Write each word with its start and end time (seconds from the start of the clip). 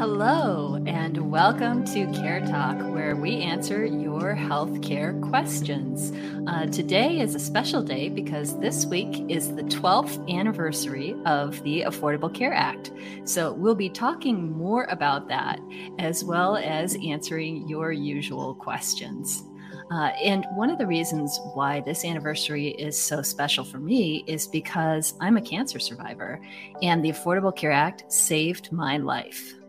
Hello, 0.00 0.82
and 0.86 1.30
welcome 1.30 1.84
to 1.84 2.10
Care 2.12 2.40
Talk, 2.46 2.78
where 2.90 3.14
we 3.14 3.36
answer 3.42 3.84
your 3.84 4.34
healthcare 4.34 5.20
questions. 5.28 6.10
Uh, 6.48 6.64
today 6.68 7.20
is 7.20 7.34
a 7.34 7.38
special 7.38 7.82
day 7.82 8.08
because 8.08 8.58
this 8.60 8.86
week 8.86 9.30
is 9.30 9.54
the 9.54 9.62
12th 9.64 10.26
anniversary 10.34 11.14
of 11.26 11.62
the 11.64 11.82
Affordable 11.82 12.32
Care 12.32 12.54
Act. 12.54 12.92
So 13.24 13.52
we'll 13.52 13.74
be 13.74 13.90
talking 13.90 14.50
more 14.50 14.84
about 14.84 15.28
that 15.28 15.60
as 15.98 16.24
well 16.24 16.56
as 16.56 16.96
answering 17.04 17.68
your 17.68 17.92
usual 17.92 18.54
questions. 18.54 19.44
Uh, 19.90 20.12
and 20.24 20.46
one 20.54 20.70
of 20.70 20.78
the 20.78 20.86
reasons 20.86 21.38
why 21.52 21.80
this 21.80 22.06
anniversary 22.06 22.68
is 22.68 22.96
so 22.98 23.20
special 23.20 23.66
for 23.66 23.76
me 23.78 24.24
is 24.26 24.46
because 24.46 25.12
I'm 25.20 25.36
a 25.36 25.42
cancer 25.42 25.78
survivor, 25.78 26.40
and 26.80 27.04
the 27.04 27.10
Affordable 27.10 27.54
Care 27.54 27.72
Act 27.72 28.10
saved 28.10 28.72
my 28.72 28.96
life. 28.96 29.59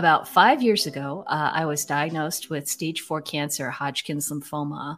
About 0.00 0.26
five 0.26 0.62
years 0.62 0.86
ago, 0.86 1.24
uh, 1.26 1.50
I 1.52 1.66
was 1.66 1.84
diagnosed 1.84 2.48
with 2.48 2.70
stage 2.70 3.02
four 3.02 3.20
cancer, 3.20 3.68
Hodgkin's 3.68 4.30
lymphoma. 4.30 4.96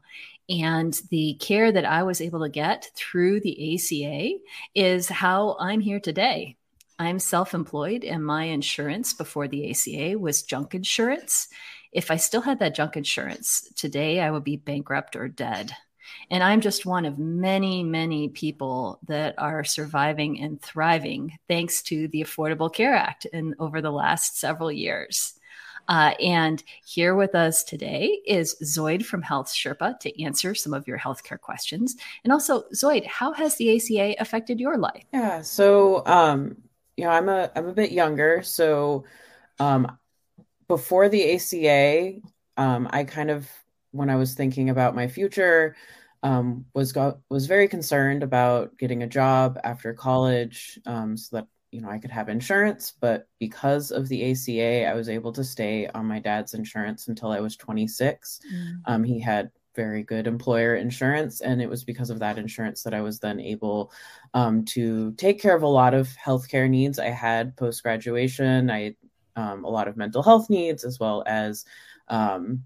And 0.48 0.96
the 1.10 1.34
care 1.40 1.72
that 1.72 1.84
I 1.84 2.04
was 2.04 2.20
able 2.20 2.38
to 2.44 2.48
get 2.48 2.88
through 2.94 3.40
the 3.40 3.74
ACA 3.74 4.38
is 4.76 5.08
how 5.08 5.56
I'm 5.58 5.80
here 5.80 5.98
today. 5.98 6.56
I'm 7.00 7.18
self 7.18 7.52
employed, 7.52 8.04
and 8.04 8.24
my 8.24 8.44
insurance 8.44 9.12
before 9.12 9.48
the 9.48 9.72
ACA 9.72 10.16
was 10.16 10.44
junk 10.44 10.72
insurance. 10.72 11.48
If 11.90 12.12
I 12.12 12.16
still 12.16 12.42
had 12.42 12.60
that 12.60 12.76
junk 12.76 12.96
insurance 12.96 13.72
today, 13.74 14.20
I 14.20 14.30
would 14.30 14.44
be 14.44 14.56
bankrupt 14.56 15.16
or 15.16 15.26
dead. 15.26 15.72
And 16.30 16.42
I'm 16.42 16.60
just 16.60 16.86
one 16.86 17.04
of 17.04 17.18
many, 17.18 17.82
many 17.82 18.28
people 18.28 18.98
that 19.08 19.34
are 19.38 19.64
surviving 19.64 20.40
and 20.40 20.60
thriving 20.60 21.38
thanks 21.48 21.82
to 21.82 22.08
the 22.08 22.22
Affordable 22.22 22.72
Care 22.72 22.94
Act 22.94 23.26
and 23.32 23.54
over 23.58 23.80
the 23.80 23.90
last 23.90 24.38
several 24.38 24.70
years. 24.70 25.34
Uh, 25.88 26.12
and 26.20 26.62
here 26.84 27.14
with 27.14 27.34
us 27.34 27.64
today 27.64 28.20
is 28.24 28.56
Zoid 28.62 29.04
from 29.04 29.22
HealthSherpa 29.22 29.98
to 30.00 30.22
answer 30.22 30.54
some 30.54 30.72
of 30.72 30.86
your 30.86 30.98
healthcare 30.98 31.40
questions. 31.40 31.96
And 32.22 32.32
also, 32.32 32.62
Zoid, 32.74 33.04
how 33.06 33.32
has 33.32 33.56
the 33.56 33.76
ACA 33.76 34.14
affected 34.20 34.60
your 34.60 34.78
life? 34.78 35.02
Yeah, 35.12 35.42
so 35.42 36.06
um, 36.06 36.56
you 36.96 37.04
know, 37.04 37.10
I'm 37.10 37.28
a 37.28 37.50
I'm 37.56 37.66
a 37.66 37.72
bit 37.72 37.90
younger, 37.90 38.42
so 38.42 39.04
um, 39.58 39.98
before 40.68 41.08
the 41.08 41.34
ACA, 41.34 42.20
um, 42.56 42.88
I 42.90 43.04
kind 43.04 43.30
of, 43.30 43.48
when 43.92 44.10
I 44.10 44.16
was 44.16 44.34
thinking 44.34 44.70
about 44.70 44.94
my 44.94 45.06
future, 45.06 45.76
um, 46.22 46.64
was 46.74 46.92
got, 46.92 47.18
was 47.30 47.46
very 47.46 47.68
concerned 47.68 48.22
about 48.22 48.76
getting 48.78 49.02
a 49.02 49.08
job 49.08 49.58
after 49.64 49.92
college, 49.92 50.78
um, 50.86 51.16
so 51.16 51.36
that 51.36 51.46
you 51.70 51.80
know 51.80 51.88
I 51.88 51.98
could 51.98 52.10
have 52.10 52.28
insurance. 52.28 52.92
But 53.00 53.28
because 53.38 53.90
of 53.90 54.08
the 54.08 54.30
ACA, 54.30 54.86
I 54.86 54.94
was 54.94 55.08
able 55.08 55.32
to 55.32 55.44
stay 55.44 55.88
on 55.88 56.06
my 56.06 56.18
dad's 56.18 56.54
insurance 56.54 57.08
until 57.08 57.30
I 57.30 57.40
was 57.40 57.56
26. 57.56 58.40
Mm. 58.52 58.80
Um, 58.86 59.04
he 59.04 59.20
had 59.20 59.50
very 59.74 60.02
good 60.02 60.26
employer 60.26 60.76
insurance, 60.76 61.40
and 61.40 61.60
it 61.60 61.68
was 61.68 61.84
because 61.84 62.10
of 62.10 62.18
that 62.20 62.38
insurance 62.38 62.82
that 62.82 62.94
I 62.94 63.00
was 63.00 63.18
then 63.18 63.40
able 63.40 63.90
um, 64.34 64.64
to 64.66 65.12
take 65.14 65.40
care 65.40 65.56
of 65.56 65.62
a 65.62 65.68
lot 65.68 65.94
of 65.94 66.08
healthcare 66.08 66.68
needs 66.68 66.98
I 66.98 67.10
had 67.10 67.56
post 67.56 67.82
graduation. 67.82 68.70
I 68.70 68.96
um, 69.34 69.64
a 69.64 69.70
lot 69.70 69.88
of 69.88 69.96
mental 69.96 70.22
health 70.22 70.50
needs 70.50 70.84
as 70.84 71.00
well 71.00 71.24
as 71.26 71.64
um, 72.08 72.64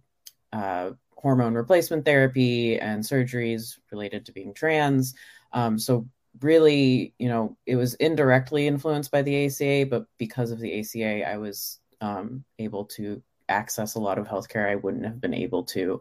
uh, 0.52 0.90
hormone 1.16 1.54
replacement 1.54 2.04
therapy 2.04 2.78
and 2.78 3.02
surgeries 3.02 3.78
related 3.90 4.26
to 4.26 4.32
being 4.32 4.54
trans. 4.54 5.14
Um, 5.52 5.78
so 5.78 6.08
really, 6.40 7.14
you 7.18 7.28
know, 7.28 7.56
it 7.66 7.76
was 7.76 7.94
indirectly 7.94 8.66
influenced 8.66 9.10
by 9.10 9.22
the 9.22 9.46
ACA, 9.46 9.86
but 9.88 10.06
because 10.18 10.50
of 10.50 10.60
the 10.60 10.80
ACA, 10.80 11.28
I 11.28 11.38
was 11.38 11.80
um, 12.00 12.44
able 12.58 12.84
to 12.84 13.22
access 13.48 13.94
a 13.94 14.00
lot 14.00 14.18
of 14.18 14.28
healthcare 14.28 14.68
I 14.68 14.74
wouldn't 14.74 15.04
have 15.04 15.20
been 15.20 15.34
able 15.34 15.64
to 15.64 16.00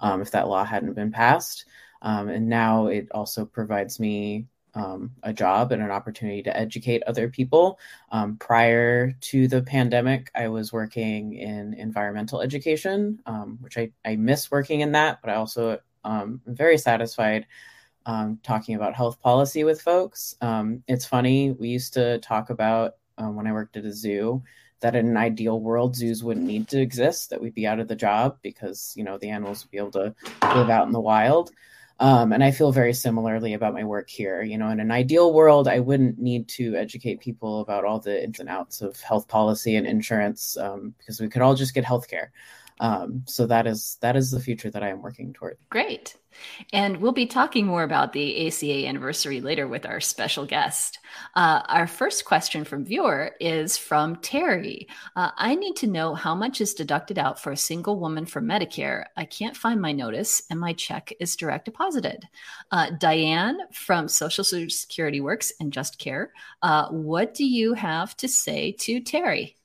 um, 0.00 0.22
if 0.22 0.30
that 0.32 0.48
law 0.48 0.64
hadn't 0.64 0.94
been 0.94 1.12
passed. 1.12 1.66
Um, 2.02 2.28
and 2.28 2.48
now 2.48 2.86
it 2.86 3.08
also 3.12 3.44
provides 3.44 4.00
me 4.00 4.46
um, 4.76 5.10
a 5.24 5.32
job 5.32 5.72
and 5.72 5.82
an 5.82 5.90
opportunity 5.90 6.42
to 6.42 6.56
educate 6.56 7.02
other 7.04 7.28
people. 7.28 7.80
Um, 8.12 8.36
prior 8.36 9.12
to 9.12 9.48
the 9.48 9.62
pandemic, 9.62 10.30
I 10.34 10.48
was 10.48 10.72
working 10.72 11.32
in 11.34 11.74
environmental 11.74 12.40
education, 12.40 13.20
um, 13.26 13.58
which 13.60 13.76
I, 13.76 13.90
I 14.04 14.14
miss 14.16 14.50
working 14.50 14.80
in 14.80 14.92
that, 14.92 15.20
but 15.22 15.30
I 15.30 15.34
also 15.34 15.80
um, 16.04 16.40
am 16.46 16.54
very 16.54 16.78
satisfied 16.78 17.46
um, 18.04 18.38
talking 18.44 18.76
about 18.76 18.94
health 18.94 19.20
policy 19.20 19.64
with 19.64 19.80
folks. 19.80 20.36
Um, 20.40 20.84
it's 20.86 21.06
funny, 21.06 21.50
we 21.50 21.68
used 21.68 21.94
to 21.94 22.18
talk 22.18 22.50
about 22.50 22.94
when 23.18 23.46
I 23.46 23.52
worked 23.52 23.78
at 23.78 23.86
a 23.86 23.92
zoo 23.92 24.42
that 24.80 24.94
in 24.94 25.08
an 25.08 25.16
ideal 25.16 25.58
world 25.58 25.96
zoos 25.96 26.22
wouldn't 26.22 26.46
need 26.46 26.68
to 26.68 26.80
exist 26.80 27.30
that 27.30 27.40
we'd 27.40 27.54
be 27.54 27.66
out 27.66 27.80
of 27.80 27.88
the 27.88 27.96
job 27.96 28.36
because 28.42 28.92
you 28.96 29.04
know 29.04 29.16
the 29.18 29.30
animals 29.30 29.64
would 29.64 29.70
be 29.70 29.78
able 29.78 29.90
to 29.90 30.14
live 30.54 30.70
out 30.70 30.86
in 30.86 30.92
the 30.92 31.00
wild 31.00 31.50
um, 31.98 32.32
and 32.32 32.44
I 32.44 32.50
feel 32.50 32.72
very 32.72 32.92
similarly 32.92 33.54
about 33.54 33.72
my 33.72 33.84
work 33.84 34.10
here. 34.10 34.42
You 34.42 34.58
know, 34.58 34.68
in 34.68 34.80
an 34.80 34.90
ideal 34.90 35.32
world, 35.32 35.66
I 35.66 35.80
wouldn't 35.80 36.18
need 36.18 36.46
to 36.48 36.74
educate 36.76 37.20
people 37.20 37.60
about 37.60 37.84
all 37.84 37.98
the 37.98 38.22
ins 38.22 38.38
and 38.38 38.48
outs 38.48 38.82
of 38.82 39.00
health 39.00 39.28
policy 39.28 39.76
and 39.76 39.86
insurance 39.86 40.56
um, 40.58 40.94
because 40.98 41.20
we 41.20 41.28
could 41.28 41.42
all 41.42 41.54
just 41.54 41.74
get 41.74 41.84
healthcare. 41.84 42.28
Um, 42.80 43.22
so 43.26 43.46
that 43.46 43.66
is 43.66 43.96
that 44.00 44.16
is 44.16 44.30
the 44.30 44.40
future 44.40 44.70
that 44.70 44.82
I 44.82 44.88
am 44.88 45.02
working 45.02 45.32
toward. 45.32 45.58
Great. 45.70 46.16
And 46.72 46.98
we'll 46.98 47.12
be 47.12 47.26
talking 47.26 47.66
more 47.66 47.82
about 47.82 48.12
the 48.12 48.46
ACA 48.46 48.86
anniversary 48.86 49.40
later 49.40 49.66
with 49.66 49.86
our 49.86 50.00
special 50.00 50.44
guest. 50.44 50.98
Uh, 51.34 51.62
our 51.66 51.86
first 51.86 52.24
question 52.26 52.64
from 52.64 52.84
viewer 52.84 53.32
is 53.40 53.78
from 53.78 54.16
Terry. 54.16 54.86
Uh, 55.14 55.30
I 55.36 55.54
need 55.54 55.76
to 55.76 55.86
know 55.86 56.14
how 56.14 56.34
much 56.34 56.60
is 56.60 56.74
deducted 56.74 57.18
out 57.18 57.40
for 57.40 57.52
a 57.52 57.56
single 57.56 57.98
woman 57.98 58.26
for 58.26 58.42
Medicare. 58.42 59.04
I 59.16 59.24
can't 59.24 59.56
find 59.56 59.80
my 59.80 59.92
notice, 59.92 60.42
and 60.50 60.60
my 60.60 60.74
check 60.74 61.12
is 61.20 61.36
direct 61.36 61.64
deposited. 61.64 62.28
Uh, 62.70 62.90
Diane 62.98 63.58
from 63.72 64.08
Social 64.08 64.44
Security 64.44 65.20
Works 65.20 65.52
and 65.60 65.72
Just 65.72 65.98
Care. 65.98 66.32
Uh, 66.62 66.88
what 66.88 67.34
do 67.34 67.46
you 67.46 67.74
have 67.74 68.16
to 68.18 68.28
say 68.28 68.72
to 68.80 69.00
Terry? 69.00 69.56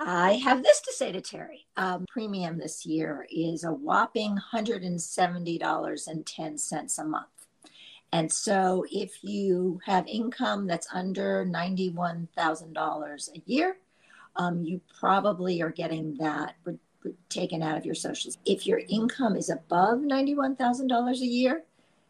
I 0.00 0.34
have 0.34 0.62
this 0.62 0.80
to 0.82 0.92
say 0.92 1.10
to 1.12 1.20
Terry. 1.20 1.66
Um, 1.76 2.06
premium 2.08 2.58
this 2.58 2.86
year 2.86 3.26
is 3.30 3.64
a 3.64 3.72
whopping 3.72 4.38
$170.10 4.54 6.98
a 6.98 7.04
month. 7.04 7.26
And 8.12 8.32
so 8.32 8.86
if 8.90 9.22
you 9.22 9.80
have 9.84 10.06
income 10.06 10.66
that's 10.66 10.88
under 10.92 11.44
$91,000 11.44 13.28
a 13.28 13.42
year, 13.44 13.76
um, 14.36 14.62
you 14.62 14.80
probably 14.98 15.60
are 15.62 15.70
getting 15.70 16.16
that 16.18 16.54
re- 16.64 16.78
re- 17.02 17.14
taken 17.28 17.62
out 17.62 17.76
of 17.76 17.84
your 17.84 17.96
social. 17.96 18.32
If 18.46 18.66
your 18.66 18.80
income 18.88 19.36
is 19.36 19.50
above 19.50 19.98
$91,000 19.98 21.20
a 21.20 21.26
year, 21.26 21.64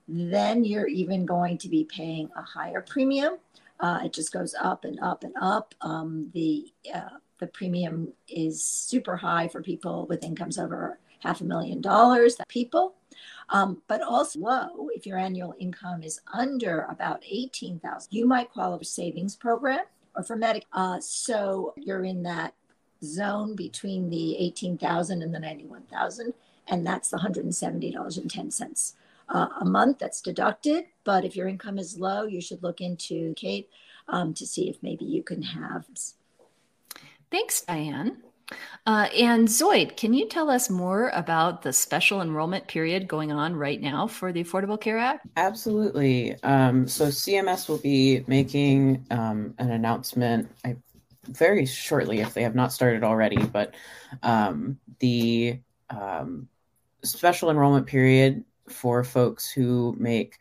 then 0.06 0.64
you're 0.64 0.88
even 0.88 1.26
going 1.26 1.58
to 1.58 1.68
be 1.68 1.84
paying 1.84 2.30
a 2.36 2.42
higher 2.42 2.82
premium. 2.82 3.38
Uh, 3.80 4.00
it 4.04 4.12
just 4.12 4.32
goes 4.32 4.54
up 4.60 4.84
and 4.84 5.00
up 5.00 5.24
and 5.24 5.34
up. 5.40 5.74
Um, 5.80 6.30
the 6.34 6.72
uh, 6.94 7.08
the 7.38 7.46
premium 7.46 8.12
is 8.28 8.62
super 8.62 9.16
high 9.16 9.48
for 9.48 9.62
people 9.62 10.06
with 10.06 10.24
incomes 10.24 10.58
over 10.58 10.98
half 11.20 11.40
a 11.40 11.44
million 11.44 11.80
dollars 11.80 12.36
people 12.48 12.94
um, 13.50 13.82
but 13.88 14.02
also 14.02 14.38
low 14.38 14.88
if 14.94 15.06
your 15.06 15.18
annual 15.18 15.54
income 15.58 16.02
is 16.02 16.20
under 16.32 16.82
about 16.90 17.22
18000 17.28 18.08
you 18.12 18.26
might 18.26 18.50
qualify 18.50 18.78
for 18.78 18.84
savings 18.84 19.36
program 19.36 19.84
or 20.14 20.22
for 20.22 20.36
medic 20.36 20.64
uh, 20.72 21.00
so 21.00 21.74
you're 21.76 22.04
in 22.04 22.22
that 22.22 22.54
zone 23.02 23.54
between 23.54 24.10
the 24.10 24.36
18000 24.38 25.22
and 25.22 25.34
the 25.34 25.40
91000 25.40 26.34
and 26.68 26.86
that's 26.86 27.10
the 27.10 27.16
$170.10 27.16 28.94
uh, 29.30 29.48
a 29.60 29.64
month 29.64 29.98
that's 29.98 30.20
deducted 30.20 30.84
but 31.04 31.24
if 31.24 31.36
your 31.36 31.48
income 31.48 31.78
is 31.78 31.98
low 31.98 32.24
you 32.24 32.40
should 32.40 32.62
look 32.62 32.80
into 32.80 33.34
kate 33.34 33.68
um, 34.08 34.32
to 34.34 34.46
see 34.46 34.68
if 34.68 34.82
maybe 34.82 35.04
you 35.04 35.22
can 35.22 35.42
have 35.42 35.84
Thanks, 37.30 37.60
Diane. 37.62 38.22
Uh, 38.86 39.08
and 39.14 39.46
Zoid, 39.46 39.96
can 39.96 40.14
you 40.14 40.26
tell 40.26 40.48
us 40.48 40.70
more 40.70 41.10
about 41.10 41.62
the 41.62 41.72
special 41.72 42.22
enrollment 42.22 42.66
period 42.66 43.06
going 43.06 43.30
on 43.30 43.54
right 43.54 43.80
now 43.80 44.06
for 44.06 44.32
the 44.32 44.42
Affordable 44.42 44.80
Care 44.80 44.98
Act? 44.98 45.26
Absolutely. 45.36 46.42
Um, 46.42 46.88
so 46.88 47.08
CMS 47.08 47.68
will 47.68 47.78
be 47.78 48.24
making 48.26 49.04
um, 49.10 49.54
an 49.58 49.70
announcement 49.70 50.50
I, 50.64 50.76
very 51.24 51.66
shortly, 51.66 52.20
if 52.20 52.32
they 52.32 52.42
have 52.42 52.54
not 52.54 52.72
started 52.72 53.04
already. 53.04 53.36
But 53.36 53.74
um, 54.22 54.78
the 55.00 55.60
um, 55.90 56.48
special 57.04 57.50
enrollment 57.50 57.86
period 57.86 58.44
for 58.68 59.04
folks 59.04 59.50
who 59.50 59.94
make 59.98 60.38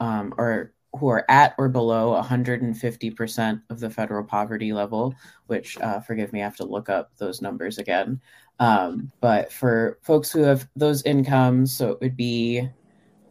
um, 0.00 0.32
or 0.38 0.72
who 0.98 1.08
are 1.08 1.24
at 1.28 1.54
or 1.58 1.68
below 1.68 2.20
150% 2.20 3.62
of 3.70 3.80
the 3.80 3.90
federal 3.90 4.24
poverty 4.24 4.72
level, 4.72 5.14
which, 5.46 5.78
uh, 5.80 6.00
forgive 6.00 6.32
me, 6.32 6.40
I 6.40 6.44
have 6.44 6.56
to 6.56 6.64
look 6.64 6.88
up 6.88 7.10
those 7.16 7.40
numbers 7.40 7.78
again. 7.78 8.20
Um, 8.58 9.10
but 9.20 9.52
for 9.52 9.98
folks 10.02 10.30
who 10.30 10.42
have 10.42 10.68
those 10.76 11.02
incomes, 11.02 11.74
so 11.74 11.90
it 11.90 12.00
would 12.00 12.16
be 12.16 12.68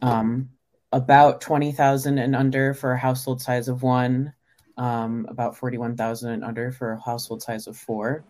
um, 0.02 0.50
about 0.92 1.42
20,000 1.42 2.18
and 2.18 2.36
under 2.36 2.74
for 2.74 2.94
a 2.94 2.98
household 2.98 3.42
size 3.42 3.68
of 3.68 3.84
one, 3.84 4.34
um, 4.78 5.26
about 5.30 5.58
41,000 5.58 6.32
and 6.32 6.44
under 6.44 6.72
for 6.72 6.94
a 6.94 7.02
household 7.02 7.42
size 7.42 7.68
of 7.68 7.78
four. 7.78 8.24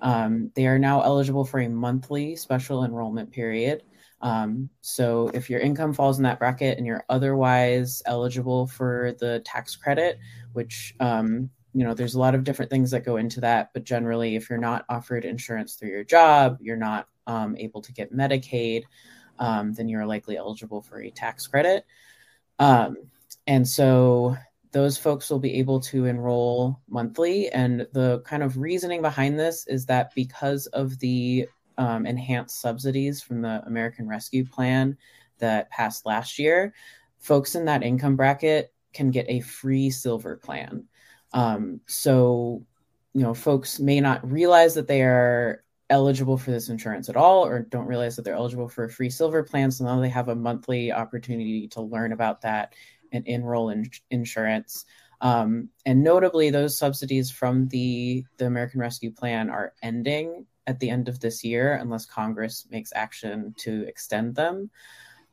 Um, 0.00 0.50
they 0.54 0.66
are 0.66 0.78
now 0.78 1.02
eligible 1.02 1.44
for 1.44 1.60
a 1.60 1.68
monthly 1.68 2.36
special 2.36 2.84
enrollment 2.84 3.30
period. 3.32 3.82
Um, 4.22 4.68
so 4.80 5.30
if 5.32 5.48
your 5.48 5.60
income 5.60 5.94
falls 5.94 6.18
in 6.18 6.24
that 6.24 6.38
bracket 6.38 6.76
and 6.76 6.86
you're 6.86 7.04
otherwise 7.08 8.02
eligible 8.06 8.66
for 8.66 9.14
the 9.18 9.40
tax 9.40 9.76
credit, 9.76 10.18
which 10.52 10.94
um, 11.00 11.50
you 11.72 11.84
know 11.84 11.94
there's 11.94 12.14
a 12.14 12.20
lot 12.20 12.34
of 12.34 12.44
different 12.44 12.70
things 12.70 12.90
that 12.90 13.04
go 13.04 13.16
into 13.16 13.40
that, 13.40 13.70
but 13.72 13.84
generally, 13.84 14.36
if 14.36 14.50
you're 14.50 14.58
not 14.58 14.84
offered 14.88 15.24
insurance 15.24 15.74
through 15.74 15.90
your 15.90 16.04
job, 16.04 16.58
you're 16.60 16.76
not 16.76 17.08
um, 17.26 17.56
able 17.56 17.80
to 17.82 17.92
get 17.92 18.12
Medicaid, 18.12 18.82
um, 19.38 19.72
then 19.72 19.88
you're 19.88 20.06
likely 20.06 20.36
eligible 20.36 20.82
for 20.82 21.00
a 21.00 21.10
tax 21.10 21.46
credit. 21.46 21.86
Um, 22.58 22.96
and 23.46 23.66
so 23.66 24.36
those 24.72 24.98
folks 24.98 25.30
will 25.30 25.38
be 25.38 25.54
able 25.54 25.80
to 25.80 26.06
enroll 26.06 26.80
monthly. 26.88 27.48
And 27.48 27.86
the 27.92 28.20
kind 28.24 28.42
of 28.42 28.58
reasoning 28.58 29.02
behind 29.02 29.38
this 29.38 29.66
is 29.66 29.86
that 29.86 30.14
because 30.14 30.66
of 30.68 30.98
the 30.98 31.48
um, 31.80 32.04
enhanced 32.04 32.60
subsidies 32.60 33.22
from 33.22 33.40
the 33.40 33.62
American 33.66 34.06
Rescue 34.06 34.44
Plan 34.44 34.98
that 35.38 35.70
passed 35.70 36.04
last 36.04 36.38
year, 36.38 36.74
folks 37.18 37.54
in 37.54 37.64
that 37.64 37.82
income 37.82 38.16
bracket 38.16 38.74
can 38.92 39.10
get 39.10 39.24
a 39.30 39.40
free 39.40 39.88
silver 39.88 40.36
plan. 40.36 40.84
Um, 41.32 41.80
so, 41.86 42.66
you 43.14 43.22
know, 43.22 43.32
folks 43.32 43.80
may 43.80 43.98
not 43.98 44.30
realize 44.30 44.74
that 44.74 44.88
they 44.88 45.00
are 45.00 45.64
eligible 45.88 46.36
for 46.36 46.50
this 46.50 46.68
insurance 46.68 47.08
at 47.08 47.16
all 47.16 47.46
or 47.46 47.60
don't 47.60 47.86
realize 47.86 48.14
that 48.16 48.26
they're 48.26 48.34
eligible 48.34 48.68
for 48.68 48.84
a 48.84 48.90
free 48.90 49.08
silver 49.08 49.42
plan. 49.42 49.70
So 49.70 49.84
now 49.84 49.98
they 50.00 50.10
have 50.10 50.28
a 50.28 50.36
monthly 50.36 50.92
opportunity 50.92 51.66
to 51.68 51.80
learn 51.80 52.12
about 52.12 52.42
that 52.42 52.74
and 53.10 53.26
enroll 53.26 53.70
in 53.70 53.90
insurance. 54.10 54.84
Um, 55.22 55.70
and 55.86 56.02
notably, 56.04 56.50
those 56.50 56.76
subsidies 56.76 57.30
from 57.30 57.68
the, 57.68 58.24
the 58.36 58.46
American 58.46 58.80
Rescue 58.80 59.12
Plan 59.12 59.48
are 59.48 59.72
ending 59.82 60.46
at 60.70 60.78
the 60.78 60.88
end 60.88 61.08
of 61.08 61.20
this 61.20 61.44
year 61.44 61.74
unless 61.74 62.06
Congress 62.06 62.66
makes 62.70 62.92
action 62.94 63.54
to 63.58 63.86
extend 63.86 64.34
them. 64.34 64.70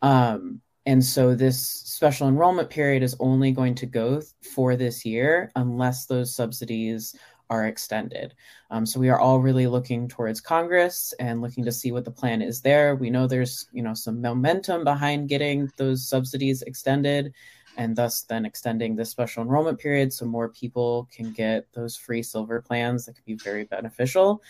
Um, 0.01 0.61
and 0.85 1.03
so 1.03 1.35
this 1.35 1.59
special 1.59 2.27
enrollment 2.27 2.69
period 2.69 3.03
is 3.03 3.15
only 3.19 3.51
going 3.51 3.75
to 3.75 3.85
go 3.85 4.21
for 4.41 4.75
this 4.75 5.05
year 5.05 5.51
unless 5.55 6.05
those 6.05 6.33
subsidies 6.33 7.15
are 7.49 7.67
extended. 7.67 8.33
Um, 8.71 8.85
so 8.85 8.99
we 8.99 9.09
are 9.09 9.19
all 9.19 9.39
really 9.39 9.67
looking 9.67 10.07
towards 10.07 10.41
Congress 10.41 11.13
and 11.19 11.41
looking 11.41 11.63
to 11.65 11.71
see 11.71 11.91
what 11.91 12.05
the 12.05 12.11
plan 12.11 12.41
is 12.41 12.61
there. 12.61 12.95
We 12.95 13.09
know 13.09 13.27
there's 13.27 13.67
you 13.71 13.83
know 13.83 13.93
some 13.93 14.21
momentum 14.21 14.83
behind 14.83 15.29
getting 15.29 15.69
those 15.77 16.07
subsidies 16.07 16.61
extended 16.63 17.33
and 17.77 17.95
thus 17.95 18.23
then 18.23 18.45
extending 18.45 18.95
the 18.95 19.05
special 19.05 19.43
enrollment 19.43 19.79
period 19.79 20.11
so 20.11 20.25
more 20.25 20.49
people 20.49 21.07
can 21.11 21.31
get 21.31 21.67
those 21.73 21.95
free 21.95 22.23
silver 22.23 22.61
plans 22.61 23.05
that 23.05 23.15
could 23.15 23.25
be 23.25 23.35
very 23.35 23.65
beneficial. 23.65 24.41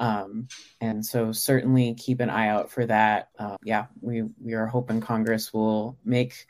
Um, 0.00 0.48
and 0.80 1.04
so 1.04 1.30
certainly 1.30 1.94
keep 1.94 2.20
an 2.20 2.30
eye 2.30 2.48
out 2.48 2.70
for 2.70 2.86
that. 2.86 3.28
Uh, 3.38 3.56
yeah, 3.62 3.86
we 4.00 4.22
we 4.42 4.54
are 4.54 4.66
hoping 4.66 5.00
Congress 5.00 5.52
will 5.52 5.96
make 6.04 6.46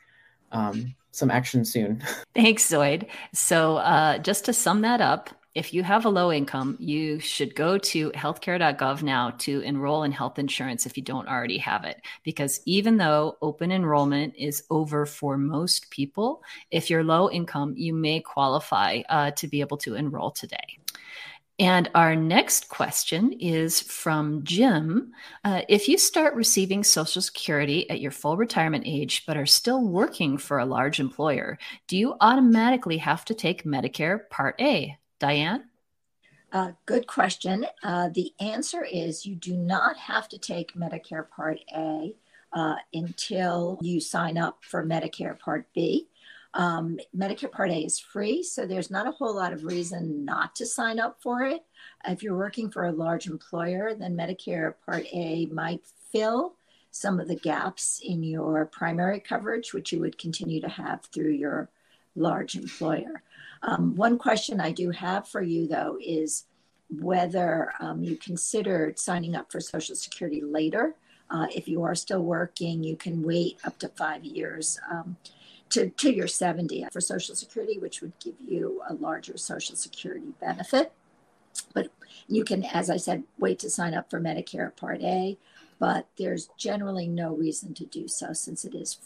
um, 0.53 0.95
some 1.11 1.31
action 1.31 1.65
soon. 1.65 2.03
Thanks, 2.35 2.71
Zoid. 2.71 3.09
So 3.35 3.77
uh, 3.79 4.19
just 4.19 4.45
to 4.47 4.53
sum 4.53 4.83
that 4.83 5.01
up, 5.01 5.31
if 5.53 5.75
you 5.75 5.83
have 5.83 6.05
a 6.05 6.11
low 6.11 6.31
income, 6.31 6.77
you 6.79 7.19
should 7.19 7.57
go 7.57 7.77
to 7.77 8.13
healthcare.gov 8.13 9.03
now 9.03 9.31
to 9.39 9.61
enroll 9.63 10.05
in 10.05 10.13
health 10.13 10.39
insurance 10.39 10.87
if 10.87 10.97
you 10.97 11.03
don't 11.03 11.27
already 11.27 11.59
have 11.59 11.85
it. 11.85 12.01
Because 12.23 12.61
even 12.67 12.99
though 12.99 13.37
open 13.43 13.73
enrollment 13.73 14.37
is 14.37 14.63
over 14.71 15.07
for 15.07 15.37
most 15.37 15.91
people, 15.91 16.45
if 16.71 16.89
you're 16.89 17.03
low 17.03 17.29
income, 17.29 17.75
you 17.77 17.93
may 17.93 18.21
qualify 18.21 19.01
uh, 19.09 19.33
to 19.33 19.49
be 19.49 19.61
able 19.61 19.79
to 19.79 19.97
enroll 19.97 20.31
today. 20.31 20.79
And 21.61 21.91
our 21.95 22.17
next 22.17 22.71
question 22.71 23.33
is 23.35 23.83
from 23.83 24.43
Jim. 24.45 25.13
Uh, 25.45 25.61
if 25.69 25.89
you 25.89 25.99
start 25.99 26.35
receiving 26.35 26.83
Social 26.83 27.21
Security 27.21 27.89
at 27.91 28.01
your 28.01 28.13
full 28.13 28.39
retirement 28.39 28.85
age, 28.87 29.25
but 29.27 29.37
are 29.37 29.45
still 29.45 29.87
working 29.87 30.39
for 30.39 30.59
a 30.59 30.65
large 30.65 31.01
employer, 31.01 31.59
do 31.87 31.99
you 31.99 32.17
automatically 32.23 32.97
have 32.97 33.27
to 33.27 33.35
take 33.35 33.65
Medicare 33.65 34.27
Part 34.31 34.59
A? 34.59 34.97
Diane? 35.19 35.65
Uh, 36.51 36.73
good 36.87 37.07
question. 37.07 37.67
Uh, 37.83 38.09
the 38.09 38.33
answer 38.41 38.83
is 38.83 39.27
you 39.27 39.37
do 39.37 39.55
not 39.55 39.99
have 39.99 40.31
to 40.31 40.39
take 40.39 40.73
Medicare 40.73 41.29
Part 41.29 41.59
A 41.77 42.15
uh, 42.55 42.77
until 42.95 43.79
you 43.83 44.01
sign 44.01 44.39
up 44.39 44.61
for 44.63 44.83
Medicare 44.83 45.39
Part 45.39 45.67
B. 45.75 46.09
Um, 46.55 46.99
Medicare 47.17 47.51
Part 47.51 47.71
A 47.71 47.85
is 47.85 47.99
free, 47.99 48.43
so 48.43 48.67
there's 48.67 48.91
not 48.91 49.07
a 49.07 49.13
whole 49.13 49.35
lot 49.35 49.53
of 49.53 49.65
reason 49.65 50.25
not 50.25 50.57
to 50.57 50.67
sign 50.67 50.99
up 50.99 51.19
for 51.23 51.45
it. 51.45 51.65
If 52.07 52.23
you're 52.23 52.37
working 52.37 52.71
for 52.71 52.87
a 52.87 52.93
large 52.93 53.27
employer, 53.27 53.95
then 53.95 54.17
Medicare 54.17 54.75
Part 54.85 55.07
A 55.13 55.47
might 55.47 55.83
fill 56.11 56.55
some 56.91 57.21
of 57.21 57.29
the 57.29 57.37
gaps 57.37 58.01
in 58.05 58.23
your 58.23 58.67
primary 58.67 59.21
coverage, 59.21 59.73
which 59.73 59.93
you 59.93 60.01
would 60.01 60.19
continue 60.19 60.61
to 60.61 60.69
have 60.69 61.05
through 61.13 61.31
your 61.31 61.69
large 62.17 62.57
employer. 62.57 63.23
Um, 63.63 63.95
one 63.95 64.19
question 64.19 64.61
I 64.61 64.73
do 64.73 64.91
have 64.91 65.29
for 65.29 65.43
you, 65.43 65.69
though, 65.69 65.99
is 66.01 66.47
whether 66.89 67.73
um, 67.79 68.03
you 68.03 68.17
considered 68.17 68.99
signing 68.99 69.37
up 69.37 69.53
for 69.53 69.61
Social 69.61 69.95
Security 69.95 70.41
later. 70.41 70.97
Uh, 71.31 71.47
if 71.55 71.69
you 71.69 71.85
are 71.85 71.95
still 71.95 72.23
working, 72.23 72.83
you 72.83 72.97
can 72.97 73.23
wait 73.23 73.59
up 73.65 73.79
to 73.79 73.89
five 73.89 74.25
years 74.25 74.81
um, 74.91 75.17
to, 75.71 75.91
to 75.91 76.15
your 76.15 76.27
70 76.27 76.87
for 76.93 77.01
Social 77.01 77.35
Security, 77.35 77.79
which 77.79 78.01
would 78.01 78.13
give 78.19 78.35
you 78.47 78.83
a 78.89 78.95
larger 78.95 79.37
Social 79.37 79.77
Security 79.77 80.33
benefit. 80.41 80.93
But 81.75 81.89
you 82.29 82.45
can, 82.45 82.65
as 82.65 82.91
I 82.91 82.97
said, 82.97 83.25
wait 83.39 83.59
to 83.61 83.71
sign 83.71 83.95
up 83.95 84.11
for 84.11 84.21
Medicare 84.21 84.75
Part 84.77 85.01
A, 85.03 85.37
but 85.79 86.07
there's 86.19 86.49
generally 86.57 87.09
no 87.09 87.35
reason 87.35 87.75
to 87.75 87.87
do 87.87 88.07
so 88.07 88.33
since 88.33 88.65
it 88.65 88.75
is 88.75 88.99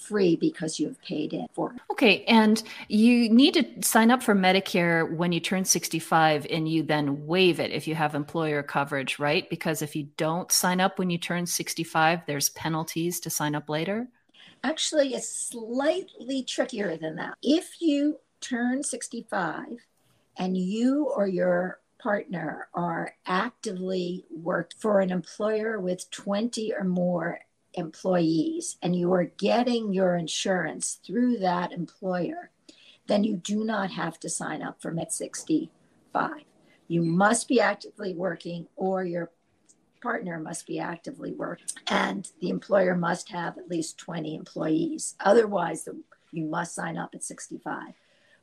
free 0.00 0.34
because 0.36 0.80
you 0.80 0.86
have 0.88 1.00
paid 1.02 1.32
in 1.32 1.46
for. 1.52 1.74
Okay. 1.90 2.24
And 2.24 2.62
you 2.88 3.28
need 3.28 3.54
to 3.54 3.86
sign 3.86 4.10
up 4.10 4.22
for 4.22 4.34
Medicare 4.34 5.10
when 5.14 5.32
you 5.32 5.40
turn 5.40 5.64
65 5.64 6.46
and 6.48 6.68
you 6.68 6.82
then 6.82 7.26
waive 7.26 7.60
it 7.60 7.70
if 7.70 7.86
you 7.86 7.94
have 7.94 8.14
employer 8.14 8.62
coverage, 8.62 9.18
right? 9.18 9.48
Because 9.50 9.82
if 9.82 9.94
you 9.94 10.08
don't 10.16 10.50
sign 10.50 10.80
up 10.80 10.98
when 10.98 11.10
you 11.10 11.18
turn 11.18 11.46
65, 11.46 12.20
there's 12.26 12.48
penalties 12.50 13.20
to 13.20 13.30
sign 13.30 13.54
up 13.54 13.68
later. 13.68 14.08
Actually, 14.62 15.14
it's 15.14 15.28
slightly 15.28 16.42
trickier 16.42 16.96
than 16.96 17.16
that. 17.16 17.34
If 17.42 17.80
you 17.80 18.18
turn 18.40 18.82
65 18.82 19.66
and 20.36 20.56
you 20.56 21.04
or 21.04 21.26
your 21.26 21.80
partner 21.98 22.68
are 22.74 23.14
actively 23.26 24.24
work 24.30 24.72
for 24.78 25.00
an 25.00 25.10
employer 25.10 25.78
with 25.78 26.10
20 26.10 26.72
or 26.74 26.84
more 26.84 27.40
employees 27.74 28.76
and 28.82 28.96
you 28.96 29.12
are 29.12 29.24
getting 29.24 29.92
your 29.92 30.16
insurance 30.16 30.98
through 31.06 31.38
that 31.38 31.72
employer, 31.72 32.50
then 33.06 33.24
you 33.24 33.36
do 33.36 33.64
not 33.64 33.90
have 33.90 34.18
to 34.20 34.28
sign 34.28 34.62
up 34.62 34.80
for 34.80 34.90
Med 34.90 35.12
65. 35.12 36.30
You 36.88 37.02
must 37.02 37.48
be 37.48 37.60
actively 37.60 38.14
working 38.14 38.66
or 38.76 39.04
your 39.04 39.30
partner 40.00 40.38
must 40.38 40.66
be 40.66 40.78
actively 40.78 41.32
working 41.32 41.66
and 41.88 42.28
the 42.40 42.50
employer 42.50 42.94
must 42.94 43.28
have 43.30 43.58
at 43.58 43.68
least 43.68 43.98
20 43.98 44.34
employees. 44.34 45.14
Otherwise, 45.20 45.88
you 46.32 46.44
must 46.44 46.74
sign 46.74 46.96
up 46.96 47.14
at 47.14 47.22
65. 47.22 47.94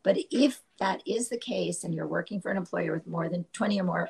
But 0.04 0.18
if 0.32 0.62
that 0.80 1.02
is 1.06 1.30
the 1.30 1.38
case 1.38 1.84
and 1.84 1.94
you're 1.94 2.08
working 2.08 2.40
for 2.40 2.50
an 2.50 2.58
employer 2.58 2.94
with 2.94 3.08
more 3.08 3.30
than 3.30 3.46
20 3.54 3.82
or 3.82 3.84
more 3.84 4.10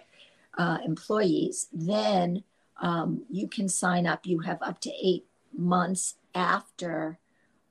uh, 0.58 0.78
employees, 0.86 1.68
then 1.72 2.44
um, 2.82 3.24
you 3.30 3.48
can 3.48 3.68
sign 3.68 4.06
up. 4.06 4.26
You 4.26 4.40
have 4.40 4.62
up 4.62 4.80
to 4.82 4.92
eight 5.02 5.26
months 5.56 6.16
after 6.36 7.20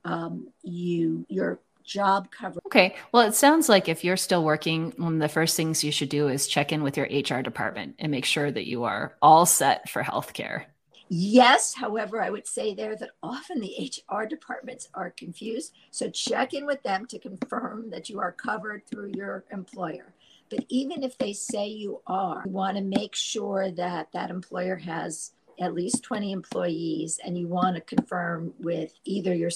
um, 0.04 0.48
you 0.62 1.26
your 1.28 1.60
job 1.86 2.30
cover. 2.30 2.60
Okay. 2.66 2.96
Well, 3.12 3.26
it 3.26 3.34
sounds 3.34 3.68
like 3.68 3.88
if 3.88 4.04
you're 4.04 4.16
still 4.16 4.44
working, 4.44 4.92
one 4.96 5.14
of 5.14 5.20
the 5.20 5.28
first 5.28 5.56
things 5.56 5.84
you 5.84 5.92
should 5.92 6.08
do 6.08 6.28
is 6.28 6.46
check 6.46 6.72
in 6.72 6.82
with 6.82 6.96
your 6.96 7.06
HR 7.06 7.42
department 7.42 7.94
and 7.98 8.10
make 8.10 8.24
sure 8.24 8.50
that 8.50 8.66
you 8.66 8.84
are 8.84 9.16
all 9.22 9.46
set 9.46 9.88
for 9.88 10.02
healthcare. 10.02 10.64
Yes, 11.08 11.72
however, 11.72 12.20
I 12.20 12.30
would 12.30 12.48
say 12.48 12.74
there 12.74 12.96
that 12.96 13.10
often 13.22 13.60
the 13.60 13.92
HR 14.10 14.24
departments 14.24 14.88
are 14.92 15.10
confused. 15.10 15.72
So 15.92 16.10
check 16.10 16.52
in 16.52 16.66
with 16.66 16.82
them 16.82 17.06
to 17.06 17.18
confirm 17.20 17.90
that 17.90 18.10
you 18.10 18.18
are 18.18 18.32
covered 18.32 18.84
through 18.86 19.12
your 19.14 19.44
employer. 19.52 20.14
But 20.50 20.64
even 20.68 21.04
if 21.04 21.16
they 21.16 21.32
say 21.32 21.68
you 21.68 22.00
are, 22.06 22.42
you 22.44 22.50
want 22.50 22.76
to 22.76 22.82
make 22.82 23.14
sure 23.14 23.70
that 23.70 24.08
that 24.12 24.30
employer 24.30 24.76
has 24.76 25.32
at 25.60 25.74
least 25.74 26.02
20 26.02 26.32
employees 26.32 27.18
and 27.24 27.38
you 27.38 27.48
want 27.48 27.76
to 27.76 27.80
confirm 27.80 28.52
with 28.58 28.92
either 29.04 29.34
your 29.34 29.50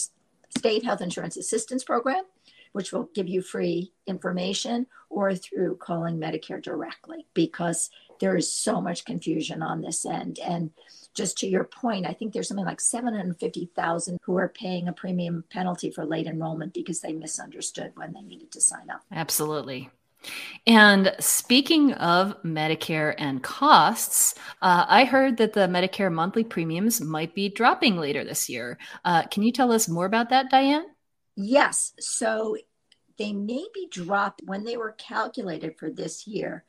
state 0.56 0.84
health 0.84 1.00
insurance 1.00 1.36
assistance 1.36 1.84
program, 1.84 2.24
which 2.72 2.92
will 2.92 3.10
give 3.14 3.28
you 3.28 3.42
free 3.42 3.92
information, 4.06 4.86
or 5.08 5.34
through 5.34 5.76
calling 5.76 6.18
Medicare 6.18 6.62
directly 6.62 7.26
because 7.34 7.90
there 8.20 8.36
is 8.36 8.52
so 8.52 8.80
much 8.80 9.04
confusion 9.04 9.62
on 9.62 9.80
this 9.80 10.04
end. 10.06 10.38
And 10.38 10.70
just 11.14 11.38
to 11.38 11.48
your 11.48 11.64
point, 11.64 12.06
I 12.06 12.12
think 12.12 12.32
there's 12.32 12.48
something 12.48 12.66
like 12.66 12.80
750,000 12.80 14.18
who 14.22 14.36
are 14.36 14.48
paying 14.48 14.86
a 14.86 14.92
premium 14.92 15.44
penalty 15.50 15.90
for 15.90 16.04
late 16.04 16.26
enrollment 16.26 16.72
because 16.72 17.00
they 17.00 17.12
misunderstood 17.12 17.92
when 17.96 18.12
they 18.12 18.20
needed 18.20 18.52
to 18.52 18.60
sign 18.60 18.90
up. 18.90 19.02
Absolutely. 19.10 19.90
And 20.66 21.14
speaking 21.18 21.92
of 21.94 22.40
Medicare 22.42 23.14
and 23.18 23.42
costs, 23.42 24.34
uh, 24.60 24.84
I 24.88 25.04
heard 25.04 25.38
that 25.38 25.52
the 25.52 25.60
Medicare 25.60 26.12
monthly 26.12 26.44
premiums 26.44 27.00
might 27.00 27.34
be 27.34 27.48
dropping 27.48 27.96
later 27.96 28.24
this 28.24 28.48
year. 28.48 28.78
Uh, 29.04 29.22
can 29.24 29.42
you 29.42 29.52
tell 29.52 29.72
us 29.72 29.88
more 29.88 30.06
about 30.06 30.30
that, 30.30 30.50
Diane? 30.50 30.86
Yes. 31.36 31.92
So 31.98 32.56
they 33.18 33.32
may 33.32 33.66
be 33.74 33.88
dropped 33.90 34.42
when 34.44 34.64
they 34.64 34.76
were 34.76 34.92
calculated 34.92 35.78
for 35.78 35.90
this 35.90 36.26
year. 36.26 36.64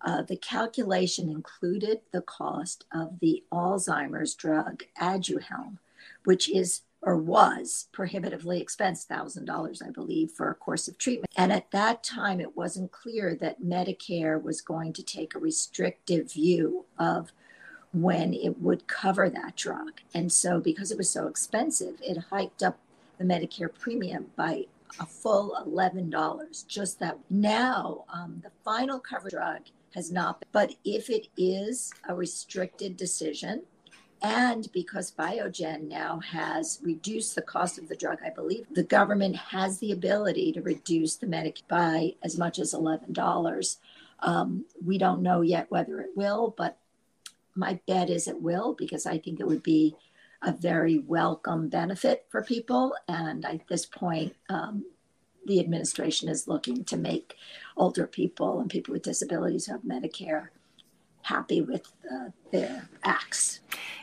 Uh, 0.00 0.22
the 0.22 0.36
calculation 0.36 1.30
included 1.30 2.00
the 2.12 2.20
cost 2.22 2.84
of 2.92 3.20
the 3.20 3.42
Alzheimer's 3.50 4.34
drug 4.34 4.84
Aduhelm, 5.00 5.78
which 6.24 6.50
is 6.50 6.82
or 7.04 7.16
was 7.16 7.88
prohibitively 7.92 8.60
expensive, 8.60 9.08
$1,000, 9.08 9.86
I 9.86 9.90
believe, 9.90 10.30
for 10.30 10.50
a 10.50 10.54
course 10.54 10.88
of 10.88 10.98
treatment. 10.98 11.30
And 11.36 11.52
at 11.52 11.70
that 11.70 12.02
time, 12.02 12.40
it 12.40 12.56
wasn't 12.56 12.92
clear 12.92 13.34
that 13.40 13.62
Medicare 13.62 14.42
was 14.42 14.60
going 14.60 14.92
to 14.94 15.02
take 15.02 15.34
a 15.34 15.38
restrictive 15.38 16.32
view 16.32 16.86
of 16.98 17.32
when 17.92 18.34
it 18.34 18.60
would 18.60 18.86
cover 18.86 19.30
that 19.30 19.54
drug. 19.56 20.00
And 20.14 20.32
so, 20.32 20.60
because 20.60 20.90
it 20.90 20.98
was 20.98 21.10
so 21.10 21.28
expensive, 21.28 21.94
it 22.02 22.24
hiked 22.30 22.62
up 22.62 22.78
the 23.18 23.24
Medicare 23.24 23.72
premium 23.72 24.26
by 24.34 24.66
a 25.00 25.06
full 25.06 25.56
$11. 25.66 26.66
Just 26.66 26.98
that 27.00 27.18
now, 27.30 28.04
um, 28.12 28.40
the 28.42 28.50
final 28.64 28.98
cover 28.98 29.30
drug 29.30 29.60
has 29.94 30.10
not, 30.10 30.40
been, 30.40 30.48
but 30.52 30.74
if 30.84 31.10
it 31.10 31.28
is 31.36 31.92
a 32.08 32.14
restricted 32.14 32.96
decision, 32.96 33.62
and 34.24 34.72
because 34.72 35.10
Biogen 35.10 35.86
now 35.86 36.18
has 36.20 36.80
reduced 36.82 37.34
the 37.34 37.42
cost 37.42 37.76
of 37.76 37.88
the 37.88 37.94
drug, 37.94 38.20
I 38.24 38.30
believe 38.30 38.64
the 38.70 38.82
government 38.82 39.36
has 39.36 39.78
the 39.78 39.92
ability 39.92 40.50
to 40.52 40.62
reduce 40.62 41.16
the 41.16 41.26
Medicare 41.26 41.68
by 41.68 42.14
as 42.22 42.38
much 42.38 42.58
as 42.58 42.72
$11. 42.72 43.76
Um, 44.20 44.64
we 44.82 44.96
don't 44.96 45.20
know 45.20 45.42
yet 45.42 45.70
whether 45.70 46.00
it 46.00 46.16
will, 46.16 46.54
but 46.56 46.78
my 47.54 47.78
bet 47.86 48.08
is 48.08 48.26
it 48.26 48.40
will 48.40 48.72
because 48.72 49.04
I 49.04 49.18
think 49.18 49.40
it 49.40 49.46
would 49.46 49.62
be 49.62 49.94
a 50.40 50.52
very 50.52 50.98
welcome 50.98 51.68
benefit 51.68 52.24
for 52.30 52.42
people. 52.42 52.94
And 53.06 53.44
at 53.44 53.68
this 53.68 53.84
point, 53.84 54.34
um, 54.48 54.86
the 55.44 55.60
administration 55.60 56.30
is 56.30 56.48
looking 56.48 56.84
to 56.84 56.96
make 56.96 57.34
older 57.76 58.06
people 58.06 58.58
and 58.60 58.70
people 58.70 58.92
with 58.92 59.02
disabilities 59.02 59.66
who 59.66 59.72
have 59.72 59.82
Medicare 59.82 60.48
happy 61.24 61.62
with 61.62 61.90
uh, 62.10 62.28
their 62.52 62.88
acts. 63.02 63.60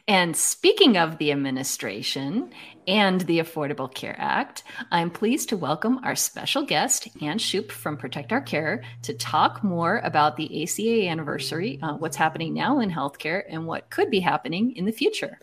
And 0.07 0.35
speaking 0.35 0.97
of 0.97 1.19
the 1.19 1.31
administration 1.31 2.51
and 2.87 3.21
the 3.21 3.39
Affordable 3.39 3.93
Care 3.93 4.15
Act, 4.17 4.63
I'm 4.91 5.11
pleased 5.11 5.49
to 5.49 5.57
welcome 5.57 5.99
our 6.03 6.15
special 6.15 6.65
guest, 6.65 7.07
Anne 7.21 7.37
Shoup 7.37 7.71
from 7.71 7.95
Protect 7.95 8.33
Our 8.33 8.41
Care, 8.41 8.83
to 9.03 9.13
talk 9.13 9.63
more 9.63 10.01
about 10.03 10.35
the 10.35 10.63
ACA 10.63 11.07
anniversary, 11.07 11.79
uh, 11.81 11.93
what's 11.93 12.17
happening 12.17 12.53
now 12.53 12.79
in 12.79 12.89
healthcare, 12.89 13.43
and 13.47 13.67
what 13.67 13.89
could 13.91 14.09
be 14.09 14.19
happening 14.19 14.75
in 14.75 14.85
the 14.85 14.91
future. 14.91 15.39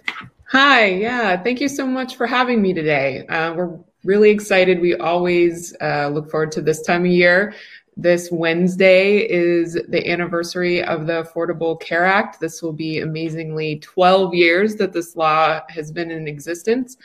Hi, 0.50 0.86
yeah, 0.86 1.40
thank 1.40 1.60
you 1.60 1.68
so 1.68 1.86
much 1.86 2.16
for 2.16 2.26
having 2.26 2.60
me 2.60 2.74
today. 2.74 3.26
Uh, 3.28 3.54
we're 3.54 3.78
really 4.04 4.30
excited. 4.30 4.80
We 4.80 4.96
always 4.96 5.74
uh, 5.80 6.08
look 6.08 6.30
forward 6.30 6.52
to 6.52 6.60
this 6.60 6.82
time 6.82 7.04
of 7.04 7.10
year. 7.10 7.54
This 8.00 8.30
Wednesday 8.30 9.28
is 9.28 9.76
the 9.88 10.08
anniversary 10.08 10.84
of 10.84 11.08
the 11.08 11.24
Affordable 11.24 11.80
Care 11.80 12.04
Act. 12.04 12.38
This 12.38 12.62
will 12.62 12.72
be 12.72 13.00
amazingly 13.00 13.80
12 13.80 14.34
years 14.34 14.76
that 14.76 14.92
this 14.92 15.16
law 15.16 15.62
has 15.68 15.90
been 15.90 16.12
in 16.12 16.28
existence. 16.28 16.96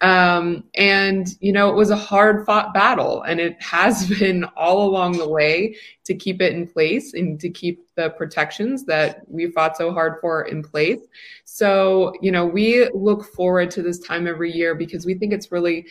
Um, 0.00 0.64
and, 0.74 1.28
you 1.38 1.52
know, 1.52 1.70
it 1.70 1.76
was 1.76 1.90
a 1.90 1.96
hard 1.96 2.44
fought 2.44 2.74
battle, 2.74 3.22
and 3.22 3.38
it 3.38 3.62
has 3.62 4.08
been 4.18 4.42
all 4.56 4.88
along 4.88 5.18
the 5.18 5.28
way 5.28 5.76
to 6.02 6.16
keep 6.16 6.42
it 6.42 6.52
in 6.52 6.66
place 6.66 7.14
and 7.14 7.38
to 7.38 7.48
keep 7.48 7.86
the 7.94 8.10
protections 8.10 8.84
that 8.86 9.22
we 9.28 9.52
fought 9.52 9.76
so 9.76 9.92
hard 9.92 10.14
for 10.20 10.46
in 10.46 10.64
place. 10.64 11.06
So, 11.44 12.12
you 12.20 12.32
know, 12.32 12.44
we 12.44 12.90
look 12.92 13.24
forward 13.24 13.70
to 13.70 13.82
this 13.82 14.00
time 14.00 14.26
every 14.26 14.50
year 14.50 14.74
because 14.74 15.06
we 15.06 15.14
think 15.14 15.32
it's 15.32 15.52
really 15.52 15.86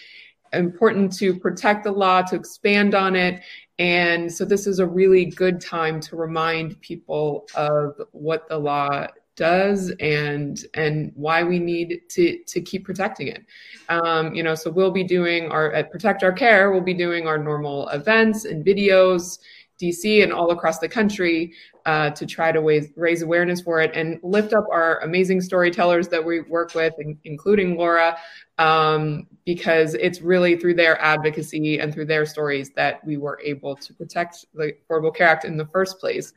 important 0.51 1.15
to 1.17 1.39
protect 1.39 1.85
the 1.85 1.91
law, 1.91 2.23
to 2.23 2.35
expand 2.35 2.95
on 2.95 3.15
it, 3.15 3.41
and 3.79 4.31
so 4.31 4.43
this 4.43 4.67
is 4.67 4.79
a 4.79 4.85
really 4.85 5.25
good 5.25 5.61
time 5.61 6.01
to 6.01 6.17
remind 6.17 6.79
people 6.81 7.47
of 7.55 7.99
what 8.11 8.47
the 8.49 8.57
law 8.57 9.07
does 9.39 9.89
and 10.01 10.65
and 10.73 11.13
why 11.15 11.43
we 11.43 11.59
need 11.59 12.01
to 12.09 12.43
to 12.43 12.59
keep 12.59 12.83
protecting 12.83 13.29
it. 13.29 13.45
Um, 13.87 14.35
you 14.35 14.43
know, 14.43 14.53
so 14.53 14.69
we'll 14.69 14.91
be 14.91 15.05
doing 15.05 15.49
our 15.49 15.71
at 15.71 15.91
Protect 15.91 16.23
Our 16.23 16.33
Care, 16.33 16.71
we'll 16.71 16.81
be 16.81 16.93
doing 16.93 17.25
our 17.25 17.37
normal 17.37 17.87
events 17.89 18.43
and 18.43 18.65
videos, 18.65 19.39
DC 19.81 20.23
and 20.23 20.33
all 20.33 20.51
across 20.51 20.79
the 20.79 20.89
country 20.89 21.53
uh, 21.85 22.09
to 22.11 22.25
try 22.25 22.51
to 22.51 22.59
raise, 22.61 22.89
raise 22.95 23.21
awareness 23.21 23.61
for 23.61 23.79
it 23.81 23.91
and 23.95 24.19
lift 24.21 24.53
up 24.53 24.65
our 24.71 24.99
amazing 24.99 25.41
storytellers 25.41 26.07
that 26.09 26.23
we 26.23 26.41
work 26.41 26.75
with, 26.75 26.93
including 27.23 27.77
Laura, 27.77 28.17
um, 28.57 29.25
because 29.45 29.93
it's 29.95 30.21
really 30.21 30.57
through 30.57 30.73
their 30.73 31.01
advocacy 31.01 31.79
and 31.79 31.93
through 31.93 32.05
their 32.05 32.25
stories 32.25 32.71
that 32.75 33.03
we 33.05 33.17
were 33.17 33.39
able 33.43 33.75
to 33.75 33.93
protect 33.93 34.45
the 34.53 34.73
Affordable 34.89 35.15
Care 35.15 35.27
Act 35.27 35.45
in 35.45 35.57
the 35.57 35.65
first 35.67 35.99
place. 35.99 36.33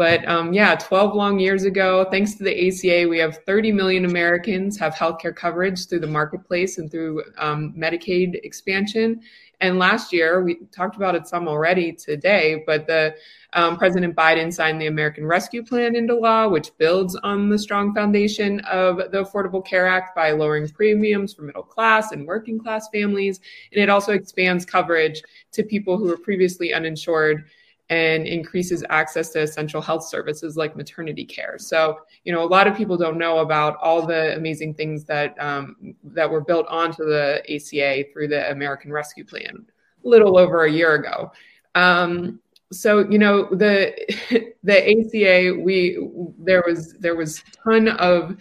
But 0.00 0.26
um, 0.26 0.54
yeah, 0.54 0.76
12 0.76 1.14
long 1.14 1.38
years 1.38 1.64
ago, 1.64 2.06
thanks 2.10 2.34
to 2.36 2.42
the 2.42 2.68
ACA, 2.68 3.06
we 3.06 3.18
have 3.18 3.40
30 3.44 3.70
million 3.72 4.06
Americans 4.06 4.78
have 4.78 4.94
healthcare 4.94 5.36
coverage 5.36 5.86
through 5.88 6.00
the 6.00 6.06
marketplace 6.06 6.78
and 6.78 6.90
through 6.90 7.22
um, 7.36 7.74
Medicaid 7.76 8.42
expansion. 8.42 9.20
And 9.60 9.78
last 9.78 10.12
year, 10.12 10.42
we 10.42 10.56
talked 10.72 10.96
about 10.96 11.14
it 11.14 11.28
some 11.28 11.46
already 11.46 11.92
today, 11.92 12.62
but 12.66 12.86
the 12.86 13.14
um, 13.52 13.76
President 13.76 14.16
Biden 14.16 14.52
signed 14.52 14.80
the 14.80 14.86
American 14.86 15.26
Rescue 15.26 15.62
Plan 15.62 15.96
into 15.96 16.14
law, 16.14 16.48
which 16.48 16.70
builds 16.78 17.14
on 17.16 17.50
the 17.50 17.58
strong 17.58 17.94
foundation 17.94 18.60
of 18.60 18.96
the 18.96 19.24
Affordable 19.24 19.64
Care 19.64 19.86
Act 19.86 20.14
by 20.14 20.30
lowering 20.30 20.68
premiums 20.68 21.34
for 21.34 21.42
middle 21.42 21.62
class 21.62 22.12
and 22.12 22.26
working 22.26 22.58
class 22.58 22.88
families. 22.88 23.40
And 23.72 23.82
it 23.82 23.90
also 23.90 24.12
expands 24.12 24.64
coverage 24.64 25.22
to 25.52 25.62
people 25.62 25.98
who 25.98 26.06
were 26.06 26.18
previously 26.18 26.72
uninsured 26.72 27.44
and 27.90 28.24
increases 28.24 28.84
access 28.88 29.30
to 29.30 29.40
essential 29.40 29.82
health 29.82 30.04
services 30.04 30.56
like 30.56 30.76
maternity 30.76 31.24
care. 31.24 31.58
So, 31.58 31.98
you 32.24 32.32
know, 32.32 32.42
a 32.42 32.46
lot 32.46 32.68
of 32.68 32.76
people 32.76 32.96
don't 32.96 33.18
know 33.18 33.38
about 33.38 33.76
all 33.82 34.06
the 34.06 34.36
amazing 34.36 34.74
things 34.74 35.04
that 35.04 35.34
um, 35.42 35.94
that 36.04 36.30
were 36.30 36.40
built 36.40 36.66
onto 36.68 37.04
the 37.04 37.42
ACA 37.52 38.04
through 38.12 38.28
the 38.28 38.48
American 38.50 38.92
Rescue 38.92 39.24
Plan 39.24 39.66
a 40.04 40.08
little 40.08 40.38
over 40.38 40.64
a 40.64 40.70
year 40.70 40.94
ago. 40.94 41.32
Um, 41.74 42.40
so, 42.72 43.00
you 43.10 43.18
know, 43.18 43.48
the 43.52 43.92
the 44.62 44.90
ACA, 44.90 45.60
we 45.60 45.98
there 46.38 46.62
was 46.64 46.94
there 46.94 47.16
was 47.16 47.42
ton 47.64 47.88
of 47.88 48.36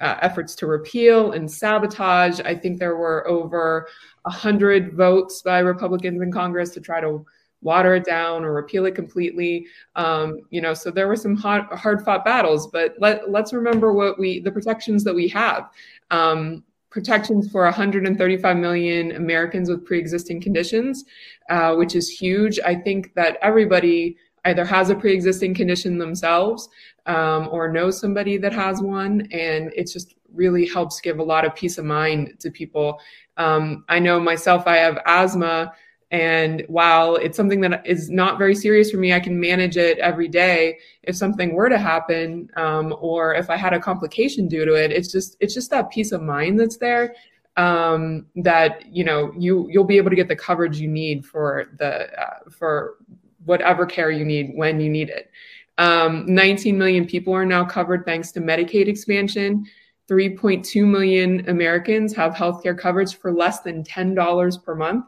uh, 0.00 0.16
efforts 0.20 0.56
to 0.56 0.66
repeal 0.66 1.32
and 1.32 1.48
sabotage. 1.48 2.40
I 2.40 2.56
think 2.56 2.80
there 2.80 2.96
were 2.96 3.28
over 3.28 3.86
a 4.24 4.30
hundred 4.30 4.94
votes 4.94 5.42
by 5.42 5.60
Republicans 5.60 6.20
in 6.22 6.32
Congress 6.32 6.70
to 6.70 6.80
try 6.80 7.00
to 7.00 7.24
water 7.62 7.94
it 7.94 8.04
down 8.04 8.44
or 8.44 8.52
repeal 8.52 8.86
it 8.86 8.94
completely. 8.94 9.66
Um, 9.96 10.40
you 10.50 10.60
know, 10.60 10.74
so 10.74 10.90
there 10.90 11.08
were 11.08 11.16
some 11.16 11.36
hard, 11.36 11.64
hard 11.66 12.04
fought 12.04 12.24
battles, 12.24 12.68
but 12.68 12.94
let, 12.98 13.30
let's 13.30 13.52
remember 13.52 13.92
what 13.92 14.18
we, 14.18 14.40
the 14.40 14.52
protections 14.52 15.04
that 15.04 15.14
we 15.14 15.28
have. 15.28 15.70
Um, 16.10 16.64
protections 16.90 17.50
for 17.50 17.62
135 17.64 18.56
million 18.56 19.12
Americans 19.12 19.70
with 19.70 19.84
pre-existing 19.84 20.40
conditions, 20.40 21.04
uh, 21.48 21.74
which 21.74 21.94
is 21.94 22.08
huge. 22.08 22.58
I 22.64 22.74
think 22.74 23.14
that 23.14 23.38
everybody 23.42 24.16
either 24.44 24.64
has 24.64 24.90
a 24.90 24.94
pre-existing 24.94 25.54
condition 25.54 25.98
themselves 25.98 26.68
um, 27.06 27.48
or 27.50 27.70
knows 27.70 28.00
somebody 28.00 28.36
that 28.38 28.52
has 28.52 28.82
one, 28.82 29.28
and 29.32 29.72
it 29.74 29.84
just 29.84 30.14
really 30.32 30.66
helps 30.66 31.00
give 31.00 31.18
a 31.18 31.22
lot 31.22 31.44
of 31.44 31.54
peace 31.54 31.78
of 31.78 31.84
mind 31.84 32.34
to 32.40 32.50
people. 32.50 33.00
Um, 33.36 33.84
I 33.88 33.98
know 33.98 34.18
myself; 34.20 34.66
I 34.66 34.76
have 34.76 34.98
asthma. 35.06 35.72
And 36.10 36.64
while 36.66 37.14
it's 37.16 37.36
something 37.36 37.60
that 37.60 37.86
is 37.86 38.10
not 38.10 38.36
very 38.36 38.54
serious 38.54 38.90
for 38.90 38.96
me, 38.96 39.12
I 39.12 39.20
can 39.20 39.38
manage 39.38 39.76
it 39.76 39.98
every 39.98 40.26
day. 40.26 40.78
If 41.04 41.14
something 41.14 41.54
were 41.54 41.68
to 41.68 41.78
happen, 41.78 42.50
um, 42.56 42.94
or 43.00 43.34
if 43.34 43.48
I 43.48 43.56
had 43.56 43.72
a 43.72 43.80
complication 43.80 44.48
due 44.48 44.64
to 44.64 44.74
it, 44.74 44.90
it's 44.90 45.12
just 45.12 45.36
it's 45.40 45.54
just 45.54 45.70
that 45.70 45.90
peace 45.90 46.10
of 46.10 46.22
mind 46.22 46.58
that's 46.58 46.78
there. 46.78 47.14
Um, 47.56 48.26
that 48.36 48.84
you 48.92 49.04
know 49.04 49.32
you 49.38 49.68
you'll 49.70 49.84
be 49.84 49.98
able 49.98 50.10
to 50.10 50.16
get 50.16 50.28
the 50.28 50.36
coverage 50.36 50.80
you 50.80 50.88
need 50.88 51.24
for 51.24 51.66
the 51.78 52.10
uh, 52.20 52.50
for 52.50 52.96
whatever 53.44 53.86
care 53.86 54.10
you 54.10 54.24
need 54.24 54.52
when 54.54 54.80
you 54.80 54.90
need 54.90 55.10
it. 55.10 55.30
Um, 55.78 56.26
19 56.26 56.76
million 56.76 57.06
people 57.06 57.32
are 57.32 57.46
now 57.46 57.64
covered 57.64 58.04
thanks 58.04 58.32
to 58.32 58.40
Medicaid 58.40 58.86
expansion. 58.86 59.64
3.2 60.10 60.84
million 60.84 61.48
Americans 61.48 62.14
have 62.14 62.34
healthcare 62.34 62.76
coverage 62.76 63.16
for 63.16 63.32
less 63.32 63.60
than 63.60 63.84
$10 63.84 64.64
per 64.64 64.74
month. 64.74 65.06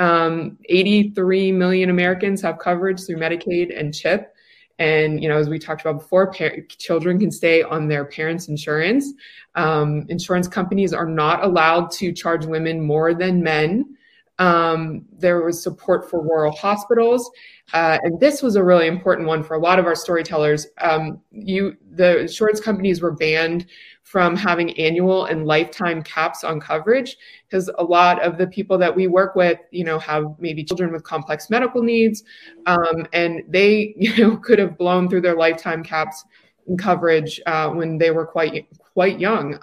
Um, 0.00 0.58
83 0.64 1.52
million 1.52 1.90
Americans 1.90 2.40
have 2.42 2.58
coverage 2.58 3.04
through 3.04 3.18
Medicaid 3.18 3.78
and 3.78 3.94
CHIP. 3.94 4.34
And 4.78 5.22
you 5.22 5.28
know, 5.28 5.36
as 5.36 5.48
we 5.50 5.58
talked 5.58 5.82
about 5.82 5.98
before, 5.98 6.32
children 6.78 7.18
can 7.20 7.30
stay 7.30 7.62
on 7.62 7.86
their 7.86 8.06
parents' 8.06 8.48
insurance. 8.48 9.12
Um, 9.54 10.06
insurance 10.08 10.48
companies 10.48 10.94
are 10.94 11.06
not 11.06 11.44
allowed 11.44 11.90
to 11.92 12.12
charge 12.12 12.46
women 12.46 12.80
more 12.80 13.12
than 13.12 13.42
men 13.42 13.96
Um, 14.40 15.04
there 15.16 15.42
was 15.42 15.62
support 15.62 16.08
for 16.10 16.22
rural 16.22 16.50
hospitals, 16.52 17.30
uh, 17.74 17.98
and 18.02 18.18
this 18.18 18.42
was 18.42 18.56
a 18.56 18.64
really 18.64 18.86
important 18.86 19.28
one 19.28 19.44
for 19.44 19.54
a 19.54 19.60
lot 19.60 19.78
of 19.78 19.84
our 19.84 19.94
storytellers. 19.94 20.66
Um, 20.78 21.20
you, 21.30 21.76
the 21.92 22.20
insurance 22.20 22.58
companies 22.58 23.02
were 23.02 23.12
banned 23.12 23.66
from 24.02 24.34
having 24.34 24.76
annual 24.78 25.26
and 25.26 25.46
lifetime 25.46 26.02
caps 26.02 26.42
on 26.42 26.58
coverage 26.58 27.16
because 27.48 27.70
a 27.78 27.84
lot 27.84 28.20
of 28.22 28.38
the 28.38 28.46
people 28.46 28.78
that 28.78 28.96
we 28.96 29.06
work 29.06 29.36
with, 29.36 29.58
you 29.70 29.84
know, 29.84 29.98
have 29.98 30.24
maybe 30.38 30.64
children 30.64 30.90
with 30.90 31.04
complex 31.04 31.50
medical 31.50 31.82
needs, 31.82 32.24
um, 32.64 33.06
and 33.12 33.42
they, 33.46 33.94
you 33.98 34.16
know, 34.16 34.36
could 34.38 34.58
have 34.58 34.78
blown 34.78 35.08
through 35.08 35.20
their 35.20 35.36
lifetime 35.36 35.84
caps 35.84 36.24
in 36.66 36.78
coverage 36.78 37.40
uh, 37.46 37.68
when 37.68 37.98
they 37.98 38.10
were 38.10 38.26
quite 38.26 38.66
quite 38.94 39.20
young. 39.20 39.58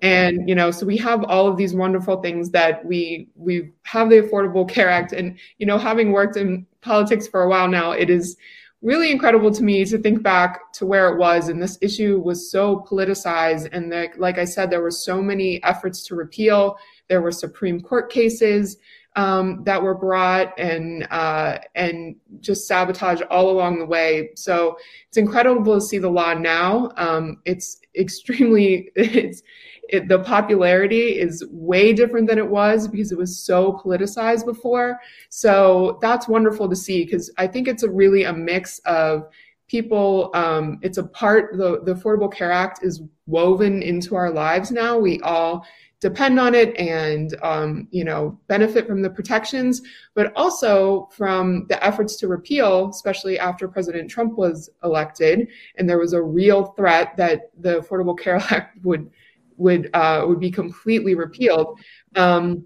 And 0.00 0.48
you 0.48 0.54
know 0.54 0.70
so 0.70 0.86
we 0.86 0.96
have 0.98 1.24
all 1.24 1.48
of 1.48 1.56
these 1.56 1.74
wonderful 1.74 2.20
things 2.22 2.50
that 2.50 2.84
we 2.84 3.28
we 3.34 3.72
have 3.82 4.10
the 4.10 4.22
affordable 4.22 4.68
care 4.68 4.88
act 4.88 5.12
and 5.12 5.38
you 5.58 5.66
know 5.66 5.76
having 5.76 6.12
worked 6.12 6.36
in 6.36 6.66
politics 6.82 7.26
for 7.26 7.42
a 7.42 7.48
while 7.48 7.66
now 7.66 7.90
it 7.90 8.08
is 8.08 8.36
really 8.80 9.10
incredible 9.10 9.50
to 9.50 9.64
me 9.64 9.84
to 9.84 9.98
think 9.98 10.22
back 10.22 10.72
to 10.72 10.86
where 10.86 11.08
it 11.08 11.18
was 11.18 11.48
and 11.48 11.60
this 11.60 11.76
issue 11.80 12.20
was 12.20 12.48
so 12.48 12.86
politicized 12.88 13.68
and 13.72 13.90
the, 13.90 14.08
like 14.18 14.38
i 14.38 14.44
said 14.44 14.70
there 14.70 14.80
were 14.80 14.90
so 14.90 15.20
many 15.20 15.60
efforts 15.64 16.04
to 16.04 16.14
repeal 16.14 16.78
there 17.08 17.20
were 17.20 17.32
supreme 17.32 17.80
court 17.80 18.08
cases 18.08 18.76
um, 19.18 19.64
that 19.64 19.82
were 19.82 19.96
brought 19.96 20.56
and 20.58 21.06
uh, 21.10 21.58
and 21.74 22.14
just 22.38 22.68
sabotage 22.68 23.20
all 23.30 23.50
along 23.50 23.80
the 23.80 23.84
way. 23.84 24.30
So 24.36 24.78
it's 25.08 25.16
incredible 25.16 25.74
to 25.74 25.80
see 25.80 25.98
the 25.98 26.08
law 26.08 26.34
now. 26.34 26.92
Um, 26.96 27.40
it's 27.44 27.80
extremely 27.96 28.92
it's 28.96 29.42
it, 29.88 30.08
the 30.08 30.20
popularity 30.20 31.18
is 31.18 31.44
way 31.50 31.92
different 31.92 32.28
than 32.28 32.38
it 32.38 32.48
was 32.48 32.88
because 32.88 33.12
it 33.12 33.18
was 33.18 33.38
so 33.38 33.80
politicized 33.84 34.44
before. 34.44 34.98
So 35.30 35.98
that's 36.02 36.28
wonderful 36.28 36.68
to 36.68 36.76
see 36.76 37.04
because 37.04 37.30
I 37.38 37.46
think 37.46 37.68
it's 37.68 37.82
a 37.82 37.90
really 37.90 38.24
a 38.24 38.32
mix 38.32 38.78
of 38.80 39.28
people. 39.68 40.30
Um, 40.34 40.78
it's 40.82 40.98
a 40.98 41.04
part 41.04 41.56
the 41.56 41.80
the 41.84 41.94
Affordable 41.94 42.32
Care 42.32 42.52
Act 42.52 42.82
is 42.82 43.02
woven 43.26 43.82
into 43.82 44.14
our 44.16 44.30
lives 44.30 44.70
now. 44.70 44.98
We 44.98 45.20
all 45.20 45.64
depend 46.00 46.38
on 46.38 46.54
it 46.54 46.76
and 46.76 47.36
um, 47.42 47.88
you 47.90 48.04
know 48.04 48.38
benefit 48.46 48.86
from 48.86 49.02
the 49.02 49.10
protections 49.10 49.82
but 50.14 50.32
also 50.36 51.08
from 51.12 51.66
the 51.68 51.84
efforts 51.84 52.16
to 52.16 52.28
repeal 52.28 52.88
especially 52.90 53.38
after 53.38 53.66
president 53.66 54.08
trump 54.08 54.38
was 54.38 54.70
elected 54.84 55.48
and 55.76 55.88
there 55.88 55.98
was 55.98 56.12
a 56.12 56.22
real 56.22 56.66
threat 56.76 57.16
that 57.16 57.50
the 57.60 57.80
affordable 57.80 58.16
care 58.16 58.36
act 58.50 58.78
would 58.84 59.10
would 59.58 59.90
uh, 59.94 60.24
would 60.26 60.40
be 60.40 60.50
completely 60.50 61.14
repealed. 61.14 61.78
Um, 62.16 62.64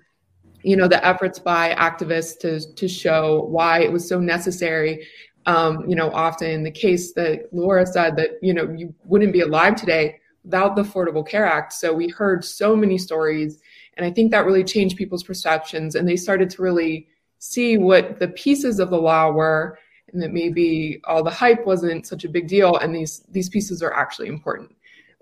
you 0.63 0.77
know, 0.77 0.87
the 0.87 1.05
efforts 1.05 1.39
by 1.39 1.75
activists 1.75 2.39
to 2.41 2.75
to 2.75 2.89
show 2.89 3.45
why 3.45 3.81
it 3.81 3.91
was 3.91 4.09
so 4.09 4.21
necessary. 4.21 5.07
Um, 5.47 5.89
you 5.89 5.97
know, 5.97 6.11
often 6.11 6.63
the 6.63 6.71
case 6.71 7.13
that 7.15 7.53
Laura 7.53 7.85
said 7.85 8.17
that 8.17 8.33
you 8.43 8.55
know 8.55 8.73
you 8.77 8.95
wouldn't 9.05 9.33
be 9.33 9.41
alive 9.41 9.75
today 9.75 10.21
without 10.45 10.77
the 10.77 10.83
Affordable 10.83 11.27
Care 11.27 11.47
Act. 11.47 11.73
So 11.73 11.93
we 11.93 12.09
heard 12.09 12.45
so 12.45 12.77
many 12.77 12.99
stories, 12.99 13.59
and 13.97 14.07
I 14.07 14.11
think 14.11 14.31
that 14.31 14.47
really 14.47 14.65
changed 14.65 14.97
people's 14.97 15.25
perceptions, 15.25 15.97
and 15.97 16.07
they 16.07 16.17
started 16.17 16.49
to 16.51 16.63
really 16.63 17.09
see 17.39 17.77
what 17.77 18.21
the 18.21 18.29
pieces 18.29 18.79
of 18.79 18.91
the 18.91 19.01
law 19.01 19.29
were 19.31 19.77
and 20.13 20.23
that 20.23 20.33
maybe 20.33 21.01
all 21.05 21.25
the 21.25 21.31
hype 21.31 21.67
wasn't 21.67 22.07
such 22.07 22.25
a 22.25 22.29
big 22.29 22.47
deal 22.47 22.77
and 22.77 22.95
these 22.95 23.25
these 23.31 23.49
pieces 23.49 23.83
are 23.83 23.93
actually 23.93 24.29
important 24.29 24.71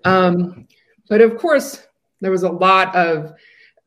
um, 0.03 0.67
but 1.09 1.21
of 1.21 1.37
course, 1.37 1.85
there 2.21 2.31
was 2.31 2.43
a 2.43 2.49
lot 2.49 2.95
of 2.95 3.33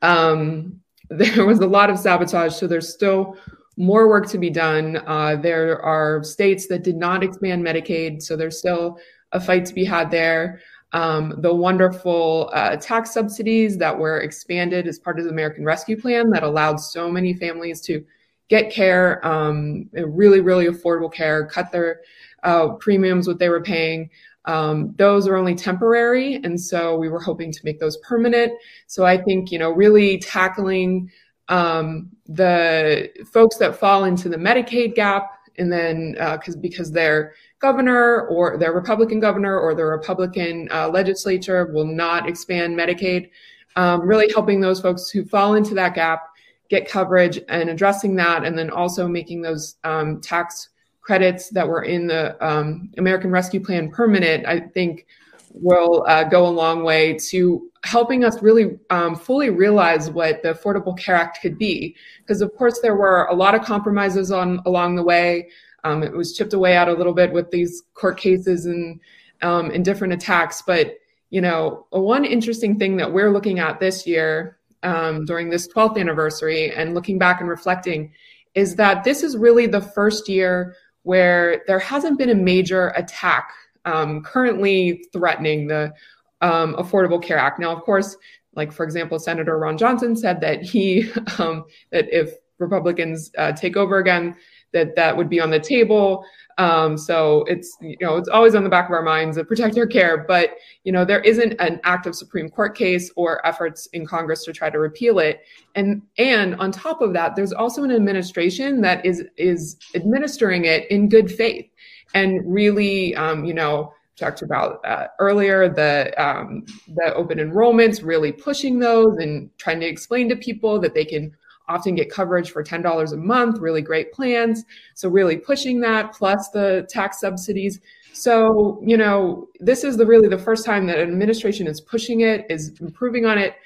um, 0.03 0.81
there 1.11 1.45
was 1.47 1.61
a 1.61 1.67
lot 1.67 1.91
of 1.91 1.99
sabotage. 1.99 2.55
So 2.55 2.67
there's 2.67 2.93
still 2.93 3.37
more 3.77 4.09
work 4.09 4.29
to 4.29 4.39
be 4.39 4.51
done. 4.51 5.03
Uh, 5.07 5.37
there 5.37 5.81
are 5.83 6.23
states 6.23 6.69
that 6.69 6.85
did 6.85 6.97
not 6.97 7.25
expand 7.25 7.65
Medicaid, 7.65 8.23
so 8.23 8.37
there's 8.37 8.59
still 8.59 8.99
a 9.33 9.41
fight 9.41 9.65
to 9.67 9.75
be 9.75 9.85
had 9.85 10.11
there. 10.11 10.61
Um, 10.93 11.35
the 11.39 11.53
wonderful 11.53 12.51
uh, 12.53 12.77
tax 12.77 13.13
subsidies 13.13 13.77
that 13.79 13.99
were 13.99 14.21
expanded 14.21 14.87
as 14.87 15.01
part 15.01 15.19
of 15.19 15.25
the 15.25 15.33
American 15.33 15.65
Rescue 15.65 16.01
Plan 16.01 16.31
that 16.31 16.45
allowed 16.45 16.77
so 16.77 17.11
many 17.11 17.35
families 17.35 17.81
to 17.83 18.05
get 18.49 18.71
care, 18.71 19.27
um, 19.27 19.89
really, 19.93 20.41
really 20.41 20.67
affordable 20.67 21.13
care, 21.13 21.47
cut 21.47 21.73
their 21.73 22.03
uh, 22.45 22.69
premiums, 22.75 23.27
what 23.27 23.41
they 23.41 23.49
were 23.49 23.63
paying. 23.63 24.09
Um, 24.47 24.95
those 24.97 25.27
are 25.27 25.37
only 25.37 25.55
temporary, 25.55 26.37
and 26.37 26.61
so 26.61 26.97
we 26.97 27.09
were 27.09 27.21
hoping 27.21 27.51
to 27.53 27.61
make 27.65 27.81
those 27.81 27.97
permanent. 27.99 28.53
So 28.87 29.05
I 29.05 29.17
think 29.17 29.51
you 29.51 29.59
know 29.59 29.71
really 29.71 30.19
tackling 30.19 31.11
um, 31.49 32.11
the 32.27 33.11
folks 33.33 33.57
that 33.59 33.77
fall 33.77 34.05
into 34.05 34.29
the 34.29 34.37
Medicaid 34.37 34.95
gap, 34.95 35.31
and 35.59 35.73
then 35.73 36.13
because 36.13 36.57
uh, 36.57 36.61
because 36.61 36.93
their 36.93 37.35
governor 37.59 38.27
or 38.29 38.59
their 38.59 38.73
Republican 38.73 39.21
governor 39.21 39.59
or 39.59 39.75
their 39.75 39.89
Republican 39.89 40.69
uh, 40.73 40.89
legislature 40.89 41.71
will 41.73 41.87
not 41.87 42.29
expand 42.29 42.77
Medicaid, 42.79 43.31
um, 43.77 44.03
really 44.03 44.31
helping 44.31 44.61
those 44.61 44.81
folks 44.81 45.09
who 45.09 45.25
fall 45.25 45.55
into 45.55 45.75
that 45.75 45.95
gap 45.95 46.25
get 46.69 46.89
coverage 46.89 47.39
and 47.49 47.71
addressing 47.71 48.15
that, 48.17 48.45
and 48.45 48.59
then 48.59 48.69
also 48.71 49.09
making 49.09 49.41
those 49.41 49.77
um, 49.85 50.21
tax 50.21 50.71
credits 51.05 51.51
that 51.51 51.69
were 51.69 51.83
in 51.83 52.07
the 52.07 52.45
um, 52.45 52.91
American 52.99 53.31
Rescue 53.31 53.61
Plan 53.61 53.91
permanent, 53.91 54.47
I 54.47 54.59
think 54.61 55.07
will 55.53 56.05
uh, 56.09 56.25
go 56.25 56.47
a 56.47 56.49
long 56.49 56.83
way 56.83 57.17
to 57.29 57.71
helping 57.85 58.25
us 58.25 58.43
really 58.43 58.79
um, 58.91 59.15
fully 59.15 59.51
realize 59.51 60.11
what 60.11 60.43
the 60.43 60.55
Affordable 60.55 60.99
Care 60.99 61.15
Act 61.15 61.41
could 61.41 61.59
be. 61.59 61.95
Because 62.21 62.41
of 62.41 62.53
course 62.57 62.81
there 62.81 62.97
were 62.97 63.27
a 63.27 63.35
lot 63.35 63.55
of 63.55 63.63
compromises 63.63 64.33
on 64.33 64.61
along 64.67 64.97
the 64.97 65.03
way. 65.03 65.49
Um, 65.85 66.03
it 66.03 66.13
was 66.13 66.37
chipped 66.37 66.55
away 66.55 66.75
out 66.77 66.89
a 66.89 66.95
little 66.95 67.13
bit 67.13 67.33
with 67.33 67.51
these 67.51 67.83
court 67.93 68.19
cases 68.19 68.67
and 68.67 68.99
um, 69.43 69.71
and 69.71 69.85
different 69.85 70.15
attacks. 70.15 70.63
But 70.63 70.95
you 71.31 71.41
know, 71.41 71.87
one 71.91 72.25
interesting 72.25 72.79
thing 72.79 72.97
that 72.97 73.13
we're 73.13 73.31
looking 73.31 73.59
at 73.59 73.79
this 73.79 74.07
year 74.07 74.59
um, 74.83 75.25
during 75.27 75.51
this 75.51 75.69
12th 75.69 75.99
anniversary 75.99 76.73
and 76.73 76.95
looking 76.95 77.19
back 77.19 77.41
and 77.41 77.49
reflecting 77.49 78.13
is 78.55 78.77
that 78.77 79.05
this 79.05 79.23
is 79.23 79.37
really 79.37 79.67
the 79.67 79.81
first 79.81 80.29
year 80.29 80.77
where 81.05 81.63
there 81.67 81.79
hasn't 81.79 82.19
been 82.19 82.31
a 82.31 82.35
major 82.35 82.89
attack 82.97 83.53
um, 83.85 84.23
currently 84.23 85.05
threatening 85.13 85.69
the 85.69 85.93
um, 86.41 86.75
Affordable 86.75 87.23
Care 87.23 87.39
Act. 87.39 87.59
Now, 87.59 87.75
of 87.75 87.83
course, 87.83 88.17
like 88.55 88.73
for 88.73 88.85
example, 88.85 89.19
Senator 89.19 89.59
Ron 89.59 89.79
Johnson 89.79 90.17
said 90.17 90.41
that 90.41 90.63
he 90.63 91.11
um, 91.39 91.65
that 91.93 92.07
if 92.11 92.35
Republicans 92.59 93.31
uh, 93.39 93.53
take 93.53 93.77
over 93.77 93.99
again, 93.99 94.37
that 94.75 94.95
that 94.97 95.17
would 95.17 95.31
be 95.31 95.41
on 95.41 95.51
the 95.51 95.59
table. 95.59 96.25
Um, 96.59 96.97
so 96.99 97.45
it's 97.49 97.77
you 97.81 97.97
know 98.01 98.17
it's 98.17 98.29
always 98.29 98.55
on 98.55 98.63
the 98.63 98.71
back 98.71 98.85
of 98.85 98.93
our 98.93 99.03
minds 99.03 99.37
to 99.39 99.45
protect 99.45 99.79
our 99.79 99.87
care, 99.87 100.25
but 100.29 100.51
you 100.85 100.93
know 100.93 101.05
there 101.05 101.21
isn't 101.21 101.55
an 101.59 101.81
active 101.85 102.15
Supreme 102.15 102.49
Court 102.51 102.77
case 102.77 103.11
or 103.17 103.45
efforts 103.47 103.87
in 103.93 104.07
Congress 104.07 104.45
to 104.45 104.53
try 104.53 104.69
to 104.71 104.79
repeal 104.79 105.19
it. 105.19 105.41
And 105.75 106.03
and 106.19 106.55
on 106.57 106.71
top 106.71 107.01
of 107.01 107.13
that, 107.15 107.35
there's 107.35 107.53
also 107.53 107.83
an 107.83 107.91
administration 107.91 108.83
that 108.83 109.05
is 109.05 109.25
is 109.37 109.77
administering 109.95 110.67
it 110.67 110.89
in 110.91 111.09
good 111.09 111.33
faith 111.33 111.67
and 112.15 112.41
really 112.45 113.17
um, 113.17 113.45
you 113.45 113.55
know 113.55 113.93
talked 114.17 114.43
about 114.43 114.85
uh, 114.85 115.09
earlier 115.19 115.69
the 115.69 116.13
um, 116.23 116.65
the 116.95 117.13
open 117.15 117.39
enrollments, 117.39 118.05
really 118.05 118.33
pushing 118.33 118.79
those 118.79 119.19
and 119.19 119.51
trying 119.59 119.81
to 119.81 119.87
explain 119.87 120.29
to 120.29 120.37
people 120.37 120.81
that 120.81 120.95
they 120.95 121.05
can 121.05 121.35
often 121.69 121.95
get 121.95 122.11
coverage 122.11 122.51
for 122.51 122.63
$10 122.63 123.13
a 123.13 123.17
month, 123.17 123.59
really 123.59 123.83
great 123.83 124.13
plans. 124.13 124.65
So, 124.95 125.09
really 125.09 125.37
pushing 125.37 125.81
that 125.81 126.13
plus 126.13 126.51
the 126.51 126.87
tax 126.89 127.21
subsidies. 127.21 127.81
So, 128.13 128.81
you 128.85 128.97
know, 128.97 129.49
this 129.61 129.83
is 129.83 129.97
the 129.97 130.07
really 130.07 130.29
the 130.29 130.39
first 130.39 130.65
time 130.65 130.87
that 130.87 130.99
an 130.99 131.11
administration 131.11 131.67
is 131.67 131.81
pushing 131.81 132.21
it, 132.21 132.47
is 132.49 132.79
improving 132.81 133.27
on 133.27 133.39
it, 133.39 133.57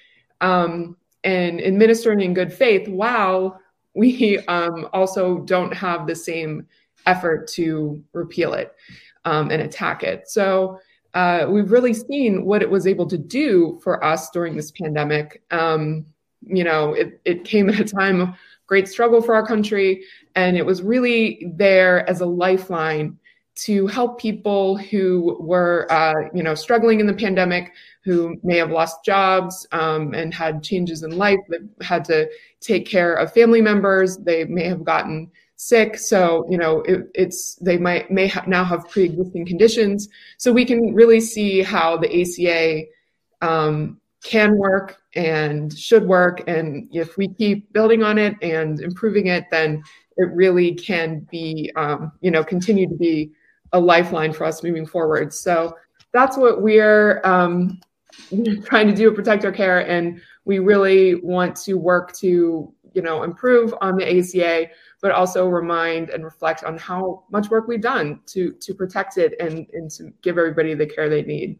um, 0.40 0.96
and 1.24 1.60
administering 1.60 2.20
in 2.20 2.34
good 2.34 2.52
faith 2.52 2.88
while 2.88 3.60
we 3.94 4.38
um, 4.46 4.88
also 4.92 5.40
don't 5.40 5.74
have 5.74 6.06
the 6.06 6.14
same 6.14 6.66
effort 7.06 7.48
to 7.48 8.02
repeal 8.12 8.54
it 8.54 8.74
um, 9.24 9.50
and 9.50 9.62
attack 9.62 10.02
it. 10.02 10.28
So, 10.28 10.78
uh, 11.14 11.46
we've 11.48 11.72
really 11.72 11.94
seen 11.94 12.44
what 12.44 12.62
it 12.62 12.70
was 12.70 12.86
able 12.86 13.06
to 13.06 13.18
do 13.18 13.80
for 13.82 14.04
us 14.04 14.30
during 14.30 14.56
this 14.56 14.70
pandemic. 14.70 15.42
Um, 15.50 16.06
you 16.46 16.64
know, 16.64 16.94
it, 16.94 17.20
it 17.24 17.44
came 17.44 17.68
at 17.68 17.80
a 17.80 17.84
time 17.84 18.20
of 18.20 18.28
great 18.66 18.88
struggle 18.88 19.20
for 19.20 19.34
our 19.34 19.46
country. 19.46 20.04
And 20.34 20.56
it 20.56 20.64
was 20.64 20.82
really 20.82 21.52
there 21.56 22.08
as 22.08 22.20
a 22.20 22.26
lifeline 22.26 23.18
to 23.56 23.88
help 23.88 24.20
people 24.20 24.76
who 24.76 25.36
were, 25.40 25.90
uh, 25.90 26.28
you 26.32 26.44
know, 26.44 26.54
struggling 26.54 27.00
in 27.00 27.06
the 27.06 27.14
pandemic, 27.14 27.72
who 28.04 28.38
may 28.44 28.56
have 28.56 28.70
lost 28.70 29.04
jobs 29.04 29.66
um, 29.72 30.14
and 30.14 30.32
had 30.32 30.62
changes 30.62 31.02
in 31.02 31.10
life, 31.10 31.40
that 31.48 31.68
had 31.80 32.04
to 32.04 32.28
take 32.60 32.86
care 32.86 33.14
of 33.14 33.32
family 33.32 33.60
members. 33.60 34.16
They 34.18 34.44
may 34.44 34.64
have 34.64 34.84
gotten 34.84 35.30
sick, 35.56 35.98
so 35.98 36.46
you 36.48 36.56
know, 36.56 36.82
it, 36.82 37.10
it's 37.16 37.56
they 37.56 37.78
might 37.78 38.12
may 38.12 38.28
ha- 38.28 38.44
now 38.46 38.62
have 38.62 38.88
pre-existing 38.88 39.44
conditions. 39.44 40.08
So 40.36 40.52
we 40.52 40.64
can 40.64 40.94
really 40.94 41.20
see 41.20 41.60
how 41.60 41.96
the 41.96 42.22
ACA 42.22 42.84
um, 43.44 44.00
can 44.28 44.58
work 44.58 45.00
and 45.14 45.76
should 45.76 46.06
work. 46.06 46.46
And 46.46 46.86
if 46.92 47.16
we 47.16 47.28
keep 47.28 47.72
building 47.72 48.02
on 48.02 48.18
it 48.18 48.34
and 48.42 48.78
improving 48.78 49.28
it, 49.28 49.46
then 49.50 49.82
it 50.18 50.30
really 50.34 50.74
can 50.74 51.26
be, 51.30 51.72
um, 51.76 52.12
you 52.20 52.30
know, 52.30 52.44
continue 52.44 52.86
to 52.86 52.94
be 52.94 53.32
a 53.72 53.80
lifeline 53.80 54.34
for 54.34 54.44
us 54.44 54.62
moving 54.62 54.84
forward. 54.84 55.32
So 55.32 55.74
that's 56.12 56.36
what 56.36 56.60
we're 56.60 57.22
um, 57.24 57.80
trying 58.66 58.88
to 58.88 58.94
do 58.94 59.08
at 59.08 59.16
Protect 59.16 59.46
Our 59.46 59.52
Care. 59.52 59.88
And 59.88 60.20
we 60.44 60.58
really 60.58 61.14
want 61.14 61.56
to 61.62 61.74
work 61.74 62.12
to, 62.18 62.70
you 62.92 63.02
know, 63.02 63.22
improve 63.22 63.74
on 63.80 63.96
the 63.96 64.18
ACA, 64.18 64.68
but 65.00 65.10
also 65.10 65.48
remind 65.48 66.10
and 66.10 66.22
reflect 66.22 66.64
on 66.64 66.76
how 66.76 67.24
much 67.30 67.48
work 67.48 67.66
we've 67.66 67.80
done 67.80 68.20
to 68.26 68.52
to 68.60 68.74
protect 68.74 69.16
it 69.16 69.34
and, 69.40 69.66
and 69.72 69.90
to 69.92 70.12
give 70.20 70.36
everybody 70.36 70.74
the 70.74 70.86
care 70.86 71.08
they 71.08 71.22
need. 71.22 71.58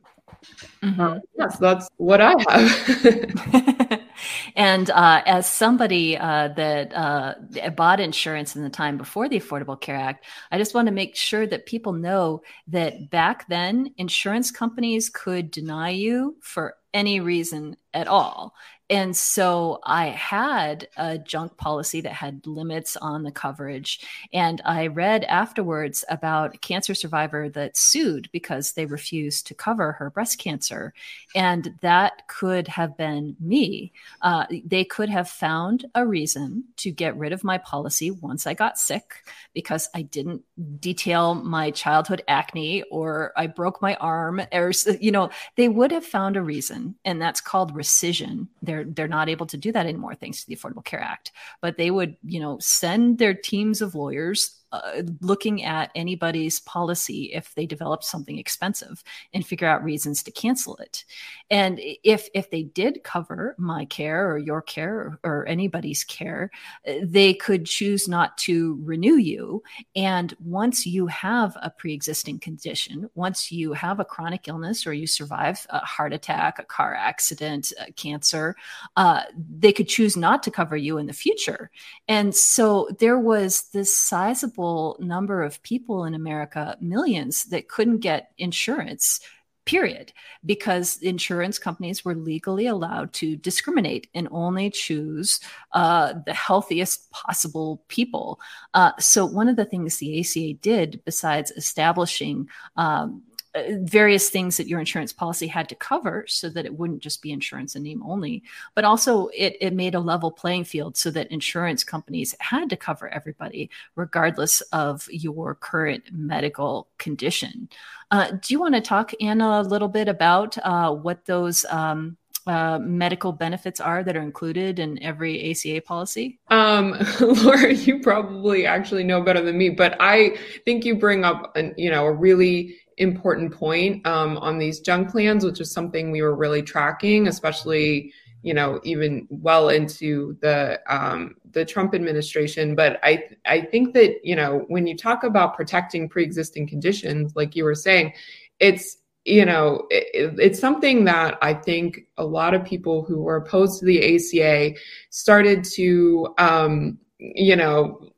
Mm-hmm. 0.83 1.01
Um, 1.01 1.21
yes, 1.37 1.59
that's 1.59 1.89
what 1.97 2.21
I 2.21 2.35
have. 2.49 4.01
and 4.57 4.91
uh, 4.91 5.23
as 5.27 5.51
somebody 5.51 6.17
uh, 6.17 6.49
that 6.49 6.95
uh, 6.95 7.35
bought 7.71 8.01
insurance 8.01 8.57
in 8.57 8.63
the 8.63 8.71
time 8.71 8.97
before 8.97 9.29
the 9.29 9.41
Affordable 9.41 9.81
Care 9.81 9.97
Act, 9.97 10.25
I 10.51 10.59
just 10.59 10.75
want 10.75 10.87
to 10.87 10.93
make 10.93 11.17
sure 11.17 11.47
that 11.47 11.67
people 11.67 11.93
know 11.93 12.43
that 12.69 13.11
back 13.11 13.49
then, 13.49 13.93
insurance 13.97 14.51
companies 14.51 15.11
could 15.11 15.51
deny 15.51 15.91
you 15.91 16.37
for 16.41 16.77
any 16.95 17.21
reason 17.21 17.77
at 17.95 18.09
all 18.09 18.55
and 18.91 19.15
so 19.15 19.81
I 19.85 20.07
had 20.07 20.89
a 20.97 21.19
junk 21.19 21.59
policy 21.59 22.01
that 22.01 22.13
had 22.13 22.47
limits 22.47 22.97
on 22.97 23.23
the 23.23 23.31
coverage. 23.31 24.01
And 24.33 24.63
I 24.65 24.87
read 24.87 25.25
afterwards 25.25 26.07
about 26.09 26.55
a 26.55 26.59
cancer 26.59 26.95
survivor 26.95 27.51
that 27.51 27.77
sued 27.77 28.31
because 28.33 28.73
they 28.73 28.87
refused 28.87 29.47
to 29.49 29.55
cover 29.55 29.93
her 29.93 30.09
breast 30.09 30.39
cancer. 30.39 30.95
And 31.35 31.75
that 31.83 32.29
could 32.29 32.67
have 32.69 32.97
been 32.97 33.37
me. 33.41 33.93
Uh, 34.23 34.47
they 34.65 34.85
could 34.85 35.11
have 35.11 35.29
found 35.29 35.85
a 35.95 36.07
reason 36.07 36.65
to 36.77 36.91
get 36.91 37.17
rid 37.17 37.35
of 37.35 37.45
my 37.45 37.59
policy 37.59 38.11
once 38.11 38.47
I 38.47 38.55
got 38.55 38.79
sick 38.79 39.23
because 39.53 39.91
I 39.95 40.03
didn't 40.03 40.43
detail 40.81 41.35
my 41.35 41.73
childhood 41.73 42.23
acne 42.27 42.85
or 42.85 43.33
I 43.37 43.49
broke 43.49 43.83
my 43.83 43.97
arm 43.97 44.41
or, 44.51 44.73
you 44.99 45.11
know, 45.11 45.29
they 45.57 45.69
would 45.69 45.93
have 45.93 46.07
found 46.07 46.39
a 46.39 46.43
reason. 46.43 46.95
And 47.05 47.21
that's 47.21 47.43
called 47.43 47.77
rescission. 47.79 48.49
They're 48.63 48.85
they're 48.85 49.09
they're 49.09 49.09
not 49.09 49.29
able 49.29 49.47
to 49.47 49.57
do 49.57 49.73
that 49.73 49.87
anymore 49.87 50.15
thanks 50.15 50.41
to 50.41 50.47
the 50.47 50.57
Affordable 50.57 50.85
Care 50.85 51.01
Act. 51.01 51.33
But 51.61 51.77
they 51.77 51.91
would, 51.91 52.17
you 52.23 52.41
know, 52.41 52.59
send 52.61 53.19
their 53.19 53.35
teams 53.35 53.81
of 53.81 53.95
lawyers 53.95 54.58
uh, 54.73 55.03
looking 55.21 55.65
at 55.65 55.91
anybody's 55.95 56.61
policy 56.61 57.31
if 57.33 57.55
they 57.55 57.67
develop 57.67 58.03
something 58.03 58.39
expensive 58.39 59.03
and 59.33 59.47
figure 59.47 59.69
out 59.69 59.85
reasons 59.85 60.23
to 60.23 60.31
cancel 60.31 60.77
it. 60.77 61.05
And 61.51 61.81
if 61.81 62.29
if 62.35 62.51
they 62.51 62.65
did 62.65 63.05
cover 63.05 63.55
my 63.59 63.85
care 63.87 64.31
or 64.31 64.39
your 64.39 64.61
care 64.61 64.95
or, 64.95 65.21
or 65.25 65.49
anybody's 65.49 66.05
care, 66.05 66.51
uh, 66.87 66.95
they 67.03 67.33
could 67.33 67.65
choose 67.65 68.09
not 68.09 68.37
to 68.39 68.79
renew 68.83 69.17
you. 69.17 69.63
And 69.97 70.35
once 70.45 70.87
you 70.87 71.07
have 71.07 71.57
a 71.63 71.71
pre-existing 71.71 72.41
condition, 72.41 73.09
once 73.15 73.51
you 73.51 73.73
have 73.73 74.01
a 74.01 74.05
chronic 74.05 74.49
illness 74.49 74.87
or 74.87 74.93
you 74.93 75.07
survive 75.07 75.67
a 75.71 75.79
heart 75.79 76.13
attack, 76.13 76.59
a 76.59 76.65
car 76.65 76.95
accident, 76.95 77.73
a 77.81 77.93
cancer, 77.93 78.57
uh, 78.97 79.23
they 79.59 79.73
could 79.73 79.89
choose 79.89 80.17
not 80.17 80.43
to 80.43 80.51
cover 80.51 80.77
you 80.77 80.99
in 80.99 81.07
the 81.07 81.13
future. 81.13 81.71
And 82.07 82.35
so 82.35 82.89
there 82.99 83.19
was 83.19 83.63
this 83.73 83.97
sizable 83.97 84.58
sizable 84.59 84.97
number 85.01 85.43
of 85.43 85.63
people 85.63 86.05
in 86.05 86.15
America, 86.15 86.77
millions, 86.81 87.45
that 87.45 87.69
couldn't 87.69 87.99
get 87.99 88.33
insurance 88.39 89.21
period, 89.65 90.13
because 90.47 90.97
insurance 91.03 91.59
companies 91.59 92.03
were 92.05 92.15
legally 92.15 92.67
allowed 92.67 93.13
to 93.13 93.37
discriminate 93.37 94.09
and 94.15 94.27
only 94.31 94.71
choose 94.71 95.41
uh, 95.73 96.15
the 96.25 96.33
healthiest 96.33 97.11
possible 97.11 97.85
people. 97.89 98.41
Uh, 98.73 98.93
so, 98.99 99.27
one 99.27 99.49
of 99.49 99.57
the 99.57 99.67
things 99.67 99.99
the 99.99 100.21
ACA 100.21 100.55
did, 100.55 101.01
besides 101.05 101.51
establishing 101.53 102.49
um, 102.77 103.23
various 103.55 104.29
things 104.29 104.57
that 104.57 104.67
your 104.67 104.79
insurance 104.79 105.13
policy 105.13 105.47
had 105.47 105.69
to 105.69 105.75
cover 105.75 106.25
so 106.29 106.49
that 106.49 106.67
it 106.67 106.79
wouldn't 106.79 107.01
just 107.01 107.23
be 107.23 107.33
insurance 107.33 107.75
in 107.75 107.83
name 107.83 108.03
only 108.05 108.43
but 108.75 108.85
also 108.85 109.29
it, 109.29 109.57
it 109.61 109.73
made 109.73 109.95
a 109.95 110.01
level 110.01 110.31
playing 110.31 110.65
field 110.65 110.97
so 110.97 111.11
that 111.11 111.31
insurance 111.31 111.83
companies 111.83 112.35
had 112.41 112.69
to 112.69 112.77
cover 112.77 113.09
everybody 113.09 113.71
regardless 113.97 114.61
of 114.73 115.09
your 115.11 115.55
current 115.55 116.05
medical 116.13 116.89
condition 116.99 117.69
uh, 118.11 118.31
do 118.33 118.55
you 118.55 118.61
want 118.61 118.75
to 118.75 118.81
talk 118.81 119.13
Anne 119.21 119.41
a 119.41 119.63
little 119.63 119.89
bit 119.89 120.09
about 120.09 120.57
uh, 120.59 120.93
what 120.93 121.25
those 121.27 121.65
um, 121.67 122.17
uh, 122.49 122.79
medical 122.79 123.31
benefits 123.31 123.79
are 123.79 124.03
that 124.03 124.17
are 124.17 124.23
included 124.23 124.79
in 124.79 125.03
every 125.03 125.51
ACA 125.51 125.83
policy? 125.83 126.39
Um, 126.49 126.97
Laura, 127.21 127.75
you 127.75 128.01
probably 128.01 128.65
actually 128.65 129.05
know 129.05 129.21
better 129.21 129.43
than 129.43 129.59
me, 129.59 129.69
but 129.69 129.97
I 130.01 130.39
think 130.65 130.87
you 130.87 130.97
bring 130.97 131.25
up, 131.25 131.55
an, 131.57 131.75
you 131.77 131.91
know, 131.91 132.07
a 132.07 132.13
really 132.13 132.77
important 132.99 133.53
point 133.53 134.07
um, 134.07 134.37
on 134.39 134.59
these 134.59 134.81
junk 134.81 135.11
plans, 135.11 135.45
which 135.45 135.61
is 135.61 135.73
something 135.73 136.11
we 136.11 136.23
were 136.23 136.37
really 136.37 136.63
tracking, 136.63 137.29
especially 137.29 138.13
you 138.43 138.55
know 138.55 138.81
even 138.85 139.27
well 139.31 139.71
into 139.71 140.37
the 140.41 140.81
um, 140.87 141.35
the 141.51 141.65
Trump 141.65 141.95
administration. 141.95 142.75
But 142.75 143.01
I 143.03 143.25
I 143.47 143.63
think 143.63 143.95
that 143.95 144.17
you 144.23 144.37
know 144.37 144.65
when 144.69 144.87
you 144.87 144.97
talk 144.97 145.25
about 145.25 145.57
protecting 145.57 146.09
pre-existing 146.09 146.69
conditions, 146.69 147.35
like 147.35 147.57
you 147.57 147.65
were 147.65 147.75
saying, 147.75 148.13
it's 148.61 148.99
you 149.25 149.45
know 149.45 149.87
it, 149.91 150.35
it's 150.39 150.61
something 150.61 151.05
that 151.05 151.39
I 151.43 151.55
think 151.55 152.01
a 152.17 152.25
lot 152.25 152.55
of 152.55 152.65
people 152.65 153.05
who 153.05 153.23
were 153.23 153.37
opposed 153.37 153.81
to 153.81 153.87
the 153.87 154.17
ACA 154.17 154.77
started 155.11 155.65
to 155.75 156.35
um, 156.39 156.99
you 157.19 157.57
know 157.57 158.11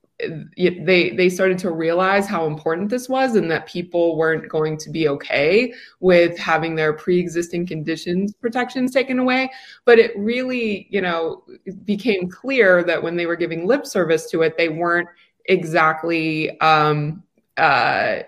they 0.56 1.11
they 1.11 1.28
started 1.28 1.59
to 1.59 1.70
realize 1.70 2.26
how 2.26 2.46
important 2.46 2.88
this 2.88 3.09
was 3.09 3.37
and 3.37 3.50
that 3.50 3.66
people 3.66 4.16
weren't 4.16 4.48
going 4.48 4.76
to 4.78 4.90
be 4.90 5.09
okay 5.09 5.72
with 6.00 6.38
having 6.38 6.74
their 6.74 6.92
pre-existing 6.92 7.66
conditions 7.66 8.35
protections 8.35 8.92
taken 8.92 9.18
away. 9.18 9.50
But 9.85 9.98
it 9.98 10.16
really 10.16 10.87
you 10.90 11.00
know 11.00 11.44
became 11.85 12.28
clear 12.28 12.83
that 12.85 13.02
when 13.02 13.16
they 13.16 13.26
were 13.26 13.37
giving 13.37 13.66
lip 13.66 13.87
service 13.87 14.30
to 14.30 14.42
it 14.42 14.56
they 14.56 14.68
weren't 14.68 15.09
exactly 15.46 16.59
um, 16.61 17.22
uh, 17.56 18.22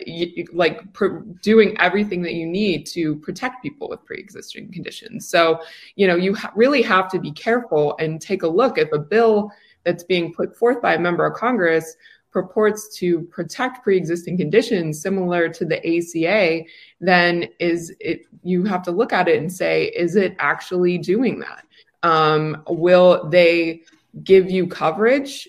like 0.53 0.93
pr- 0.93 1.21
doing 1.43 1.75
everything 1.81 2.23
that 2.23 2.35
you 2.35 2.47
need 2.47 2.85
to 2.87 3.17
protect 3.17 3.63
people 3.63 3.89
with 3.89 4.05
pre-existing 4.05 4.71
conditions. 4.73 5.29
So 5.29 5.61
you 5.97 6.07
know 6.07 6.17
you 6.17 6.35
ha- 6.35 6.53
really 6.55 6.83
have 6.83 7.11
to 7.13 7.19
be 7.19 7.33
careful 7.33 7.97
and 7.99 8.21
take 8.21 8.43
a 8.43 8.49
look. 8.49 8.79
At 8.79 8.91
the 8.91 8.99
bill 8.99 9.51
that's 9.85 10.05
being 10.05 10.33
put 10.33 10.57
forth 10.57 10.81
by 10.81 10.95
a 10.95 10.99
member 10.99 11.25
of 11.27 11.35
Congress 11.35 11.97
purports 12.33 12.97
to 12.97 13.21
protect 13.25 13.85
pre-existing 13.85 14.37
conditions 14.39 15.01
similar 15.01 15.49
to 15.51 15.65
the 15.65 15.79
ACA, 15.87 16.65
then 17.01 17.47
is 17.61 17.95
it 18.01 18.23
you 18.43 18.65
have 18.65 18.83
to 18.83 18.91
look 18.91 19.13
at 19.13 19.29
it 19.29 19.39
and 19.39 19.53
say, 19.53 19.85
is 19.89 20.17
it 20.17 20.35
actually 20.39 20.99
doing 20.99 21.39
that? 21.39 21.65
Um, 22.03 22.63
will 22.69 23.29
they 23.29 23.83
give 24.25 24.51
you 24.51 24.67
coverage, 24.67 25.49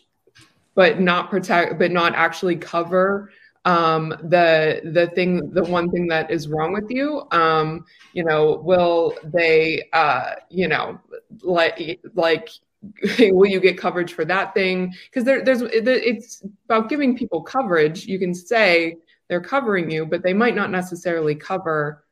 but 0.75 0.99
not 0.99 1.29
protect, 1.29 1.79
but 1.79 1.91
not 1.91 2.13
actually 2.15 2.57
cover 2.57 3.31
um, 3.65 4.09
the 4.23 4.81
the 4.83 5.07
thing, 5.15 5.51
the 5.53 5.63
one 5.63 5.89
thing 5.89 6.07
that 6.07 6.29
is 6.29 6.49
wrong 6.49 6.73
with 6.73 6.89
you? 6.89 7.25
Um, 7.31 7.85
you 8.11 8.25
know, 8.25 8.61
will 8.63 9.15
they, 9.23 9.87
uh, 9.93 10.33
you 10.49 10.67
know, 10.67 10.99
like 11.41 12.01
like 12.13 12.49
will 13.19 13.49
you 13.49 13.59
get 13.59 13.77
coverage 13.77 14.13
for 14.13 14.25
that 14.25 14.53
thing? 14.53 14.93
Because 15.05 15.23
there, 15.23 15.43
there's 15.43 15.61
it's 15.61 16.43
about 16.65 16.89
giving 16.89 17.17
people 17.17 17.41
coverage. 17.41 18.05
You 18.05 18.19
can 18.19 18.33
say 18.33 18.97
they're 19.27 19.41
covering 19.41 19.89
you, 19.89 20.05
but 20.05 20.23
they 20.23 20.33
might 20.33 20.55
not 20.55 20.71
necessarily 20.71 21.35
cover 21.35 22.03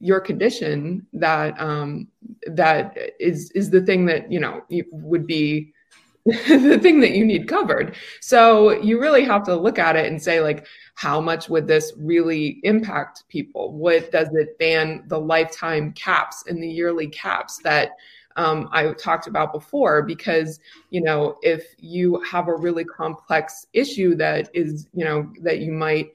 your 0.00 0.20
condition 0.20 1.06
that 1.12 1.60
um, 1.60 2.08
that 2.46 2.96
is 3.18 3.50
is 3.52 3.70
the 3.70 3.82
thing 3.82 4.06
that 4.06 4.30
you 4.30 4.40
know 4.40 4.62
would 4.90 5.26
be 5.26 5.72
the 6.24 6.78
thing 6.80 7.00
that 7.00 7.12
you 7.12 7.24
need 7.24 7.48
covered. 7.48 7.96
So 8.20 8.72
you 8.82 9.00
really 9.00 9.24
have 9.24 9.42
to 9.44 9.56
look 9.56 9.78
at 9.78 9.96
it 9.96 10.06
and 10.06 10.22
say 10.22 10.40
like 10.40 10.66
how 10.94 11.20
much 11.20 11.48
would 11.48 11.66
this 11.66 11.92
really 11.96 12.60
impact 12.62 13.24
people? 13.28 13.72
What 13.72 14.12
does 14.12 14.28
it 14.34 14.58
ban 14.58 15.04
the 15.06 15.18
lifetime 15.18 15.92
caps 15.92 16.44
and 16.46 16.62
the 16.62 16.68
yearly 16.68 17.08
caps 17.08 17.58
that 17.64 17.92
um, 18.36 18.68
I 18.72 18.92
talked 18.92 19.26
about 19.26 19.52
before, 19.52 20.02
because, 20.02 20.60
you 20.90 21.00
know, 21.00 21.36
if 21.42 21.74
you 21.78 22.22
have 22.30 22.48
a 22.48 22.54
really 22.54 22.84
complex 22.84 23.66
issue 23.72 24.14
that 24.16 24.50
is, 24.54 24.88
you 24.94 25.04
know, 25.04 25.30
that 25.42 25.58
you 25.58 25.72
might 25.72 26.12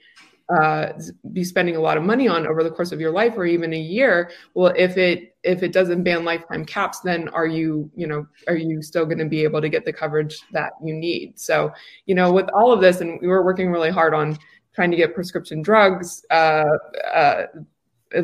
uh, 0.49 0.93
be 1.33 1.43
spending 1.43 1.75
a 1.75 1.79
lot 1.79 1.97
of 1.97 2.03
money 2.03 2.27
on 2.27 2.45
over 2.45 2.63
the 2.63 2.69
course 2.69 2.91
of 2.91 3.01
your 3.01 3.11
life 3.11 3.33
or 3.35 3.45
even 3.45 3.73
a 3.73 3.79
year 3.79 4.29
well 4.53 4.71
if 4.77 4.95
it 4.95 5.35
if 5.41 5.63
it 5.63 5.73
doesn't 5.73 6.03
ban 6.03 6.23
lifetime 6.23 6.63
caps 6.63 6.99
then 6.99 7.27
are 7.29 7.47
you 7.47 7.89
you 7.95 8.05
know 8.05 8.27
are 8.47 8.55
you 8.55 8.79
still 8.83 9.05
going 9.05 9.17
to 9.17 9.25
be 9.25 9.43
able 9.43 9.59
to 9.59 9.69
get 9.69 9.85
the 9.85 9.93
coverage 9.93 10.43
that 10.51 10.73
you 10.83 10.93
need? 10.93 11.39
So 11.39 11.73
you 12.05 12.13
know 12.13 12.31
with 12.31 12.47
all 12.49 12.71
of 12.71 12.79
this 12.79 13.01
and 13.01 13.19
we 13.21 13.27
were 13.27 13.43
working 13.43 13.71
really 13.71 13.89
hard 13.89 14.13
on 14.13 14.37
trying 14.75 14.91
to 14.91 14.97
get 14.97 15.15
prescription 15.15 15.63
drugs 15.63 16.23
uh, 16.29 16.65
uh, 17.11 17.45
Uh, 18.15 18.21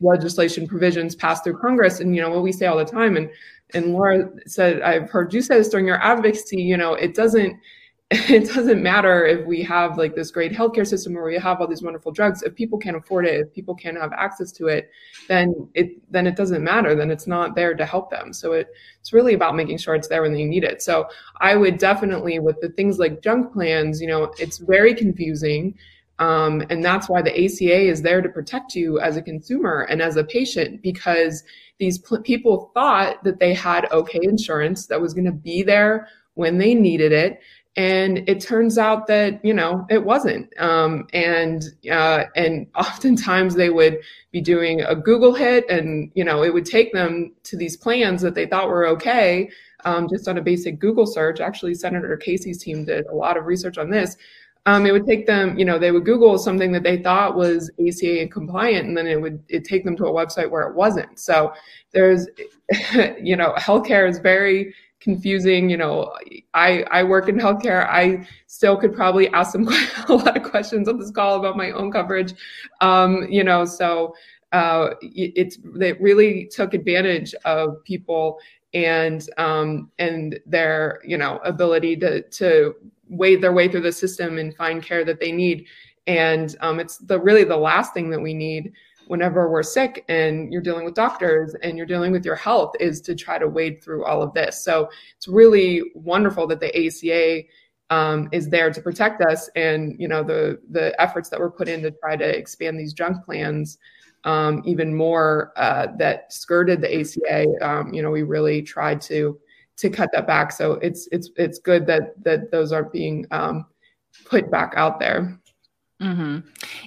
legislation 0.00 0.66
provisions 0.66 1.14
passed 1.14 1.44
through 1.44 1.58
Congress. 1.58 2.00
And 2.00 2.14
you 2.14 2.22
know 2.22 2.30
what 2.30 2.42
we 2.42 2.52
say 2.52 2.66
all 2.66 2.78
the 2.78 2.84
time, 2.84 3.16
and 3.16 3.28
and 3.74 3.92
Laura 3.92 4.30
said, 4.46 4.80
I've 4.80 5.10
heard 5.10 5.34
you 5.34 5.42
say 5.42 5.58
this 5.58 5.68
during 5.68 5.86
your 5.86 6.02
advocacy. 6.02 6.62
You 6.62 6.76
know, 6.76 6.94
it 6.94 7.14
doesn't 7.14 7.58
it 8.10 8.48
doesn't 8.54 8.82
matter 8.82 9.26
if 9.26 9.44
we 9.46 9.62
have 9.62 9.98
like 9.98 10.14
this 10.14 10.30
great 10.30 10.50
healthcare 10.50 10.86
system 10.86 11.12
where 11.12 11.24
we 11.24 11.36
have 11.36 11.60
all 11.60 11.66
these 11.66 11.82
wonderful 11.82 12.10
drugs 12.10 12.42
if 12.42 12.54
people 12.54 12.78
can't 12.78 12.96
afford 12.96 13.26
it 13.26 13.38
if 13.38 13.52
people 13.52 13.74
can't 13.74 13.98
have 13.98 14.14
access 14.14 14.50
to 14.50 14.66
it 14.66 14.90
then 15.28 15.68
it 15.74 15.90
then 16.10 16.26
it 16.26 16.34
doesn't 16.34 16.64
matter 16.64 16.94
then 16.94 17.10
it's 17.10 17.26
not 17.26 17.54
there 17.54 17.74
to 17.74 17.84
help 17.84 18.10
them 18.10 18.32
so 18.32 18.52
it, 18.52 18.68
it's 18.98 19.12
really 19.12 19.34
about 19.34 19.54
making 19.54 19.76
sure 19.76 19.94
it's 19.94 20.08
there 20.08 20.22
when 20.22 20.32
they 20.32 20.46
need 20.46 20.64
it 20.64 20.80
so 20.80 21.06
i 21.42 21.54
would 21.54 21.76
definitely 21.76 22.38
with 22.38 22.58
the 22.62 22.70
things 22.70 22.98
like 22.98 23.20
junk 23.20 23.52
plans 23.52 24.00
you 24.00 24.08
know 24.08 24.32
it's 24.38 24.56
very 24.56 24.94
confusing 24.94 25.74
um, 26.18 26.62
and 26.68 26.84
that's 26.84 27.08
why 27.08 27.22
the 27.22 27.32
ACA 27.32 27.88
is 27.88 28.02
there 28.02 28.20
to 28.20 28.28
protect 28.28 28.74
you 28.74 28.98
as 28.98 29.16
a 29.16 29.22
consumer 29.22 29.86
and 29.88 30.02
as 30.02 30.16
a 30.16 30.24
patient 30.24 30.82
because 30.82 31.44
these 31.78 31.98
pl- 31.98 32.22
people 32.22 32.70
thought 32.74 33.22
that 33.24 33.38
they 33.38 33.54
had 33.54 33.90
okay 33.92 34.20
insurance 34.22 34.86
that 34.86 35.00
was 35.00 35.14
going 35.14 35.26
to 35.26 35.32
be 35.32 35.62
there 35.62 36.08
when 36.34 36.58
they 36.58 36.74
needed 36.74 37.12
it. 37.12 37.40
And 37.76 38.28
it 38.28 38.40
turns 38.40 38.76
out 38.76 39.06
that 39.06 39.44
you 39.44 39.54
know 39.54 39.86
it 39.88 40.04
wasn't. 40.04 40.52
Um, 40.60 41.06
and 41.12 41.62
uh, 41.88 42.24
and 42.34 42.66
oftentimes 42.74 43.54
they 43.54 43.70
would 43.70 43.98
be 44.32 44.40
doing 44.40 44.80
a 44.80 44.96
google 44.96 45.34
hit 45.34 45.68
and 45.70 46.10
you 46.14 46.24
know 46.24 46.42
it 46.42 46.52
would 46.52 46.66
take 46.66 46.92
them 46.92 47.32
to 47.44 47.56
these 47.56 47.76
plans 47.76 48.22
that 48.22 48.34
they 48.34 48.46
thought 48.46 48.68
were 48.68 48.88
okay. 48.88 49.50
Um, 49.84 50.08
just 50.08 50.26
on 50.26 50.36
a 50.36 50.42
basic 50.42 50.80
google 50.80 51.06
search 51.06 51.38
actually 51.38 51.72
senator 51.72 52.16
casey's 52.16 52.60
team 52.60 52.84
did 52.84 53.06
a 53.06 53.14
lot 53.14 53.36
of 53.36 53.46
research 53.46 53.78
on 53.78 53.90
this 53.90 54.16
um, 54.66 54.86
it 54.86 54.92
would 54.92 55.06
take 55.06 55.26
them 55.26 55.58
you 55.58 55.64
know 55.64 55.78
they 55.78 55.90
would 55.90 56.04
google 56.04 56.38
something 56.38 56.72
that 56.72 56.82
they 56.82 56.98
thought 56.98 57.36
was 57.36 57.70
aca 57.78 58.28
compliant 58.28 58.86
and 58.86 58.96
then 58.96 59.06
it 59.06 59.20
would 59.20 59.42
it 59.48 59.64
take 59.64 59.84
them 59.84 59.96
to 59.96 60.06
a 60.06 60.12
website 60.12 60.50
where 60.50 60.68
it 60.68 60.74
wasn't 60.74 61.18
so 61.18 61.52
there's 61.92 62.26
you 63.22 63.36
know 63.36 63.52
healthcare 63.58 64.08
is 64.08 64.18
very 64.18 64.74
confusing. 65.00 65.70
You 65.70 65.76
know, 65.76 66.12
I 66.54 66.84
I 66.90 67.02
work 67.02 67.28
in 67.28 67.36
healthcare. 67.36 67.88
I 67.88 68.26
still 68.46 68.76
could 68.76 68.94
probably 68.94 69.28
ask 69.28 69.52
them 69.52 69.68
a 70.08 70.12
lot 70.14 70.36
of 70.36 70.42
questions 70.42 70.88
on 70.88 70.98
this 70.98 71.10
call 71.10 71.38
about 71.38 71.56
my 71.56 71.70
own 71.70 71.90
coverage. 71.90 72.34
Um, 72.80 73.26
you 73.28 73.44
know, 73.44 73.64
so 73.64 74.14
uh, 74.52 74.90
it's 75.02 75.58
they 75.76 75.92
really 75.94 76.48
took 76.50 76.74
advantage 76.74 77.34
of 77.44 77.82
people 77.84 78.38
and 78.74 79.28
um, 79.38 79.90
and 79.98 80.38
their 80.46 81.00
you 81.04 81.18
know 81.18 81.38
ability 81.44 81.96
to 81.96 82.22
to 82.22 82.74
wade 83.08 83.42
their 83.42 83.52
way 83.52 83.68
through 83.68 83.82
the 83.82 83.92
system 83.92 84.38
and 84.38 84.54
find 84.56 84.82
care 84.82 85.04
that 85.04 85.20
they 85.20 85.32
need. 85.32 85.66
And 86.06 86.56
um, 86.60 86.80
it's 86.80 86.98
the 86.98 87.20
really 87.20 87.44
the 87.44 87.56
last 87.56 87.92
thing 87.94 88.10
that 88.10 88.20
we 88.20 88.34
need 88.34 88.72
whenever 89.08 89.50
we're 89.50 89.62
sick 89.62 90.04
and 90.08 90.52
you're 90.52 90.62
dealing 90.62 90.84
with 90.84 90.94
doctors 90.94 91.54
and 91.62 91.76
you're 91.76 91.86
dealing 91.86 92.12
with 92.12 92.24
your 92.24 92.34
health 92.34 92.74
is 92.78 93.00
to 93.00 93.14
try 93.14 93.38
to 93.38 93.48
wade 93.48 93.82
through 93.82 94.04
all 94.04 94.22
of 94.22 94.34
this. 94.34 94.62
So 94.62 94.90
it's 95.16 95.26
really 95.26 95.82
wonderful 95.94 96.46
that 96.48 96.60
the 96.60 96.86
ACA 96.86 97.44
um, 97.90 98.28
is 98.32 98.48
there 98.50 98.70
to 98.70 98.82
protect 98.82 99.22
us, 99.22 99.48
and 99.56 99.96
you 99.98 100.08
know 100.08 100.22
the 100.22 100.60
the 100.70 100.98
efforts 101.00 101.30
that 101.30 101.40
were 101.40 101.50
put 101.50 101.68
in 101.68 101.82
to 101.82 101.90
try 101.90 102.16
to 102.16 102.38
expand 102.38 102.78
these 102.78 102.92
junk 102.92 103.24
plans 103.24 103.78
um, 104.24 104.62
even 104.66 104.94
more 104.94 105.52
uh, 105.56 105.88
that 105.96 106.32
skirted 106.32 106.80
the 106.82 107.00
ACA. 107.00 107.46
Um, 107.62 107.94
you 107.94 108.02
know, 108.02 108.10
we 108.10 108.22
really 108.22 108.62
tried 108.62 109.00
to 109.02 109.38
to 109.78 109.88
cut 109.88 110.10
that 110.12 110.26
back. 110.26 110.52
So 110.52 110.72
it's 110.74 111.08
it's 111.12 111.30
it's 111.36 111.58
good 111.58 111.86
that 111.86 112.22
that 112.24 112.50
those 112.50 112.72
are 112.72 112.84
being 112.84 113.26
um, 113.30 113.66
put 114.24 114.50
back 114.50 114.74
out 114.76 115.00
there. 115.00 115.38
Mm-hmm. 116.00 116.38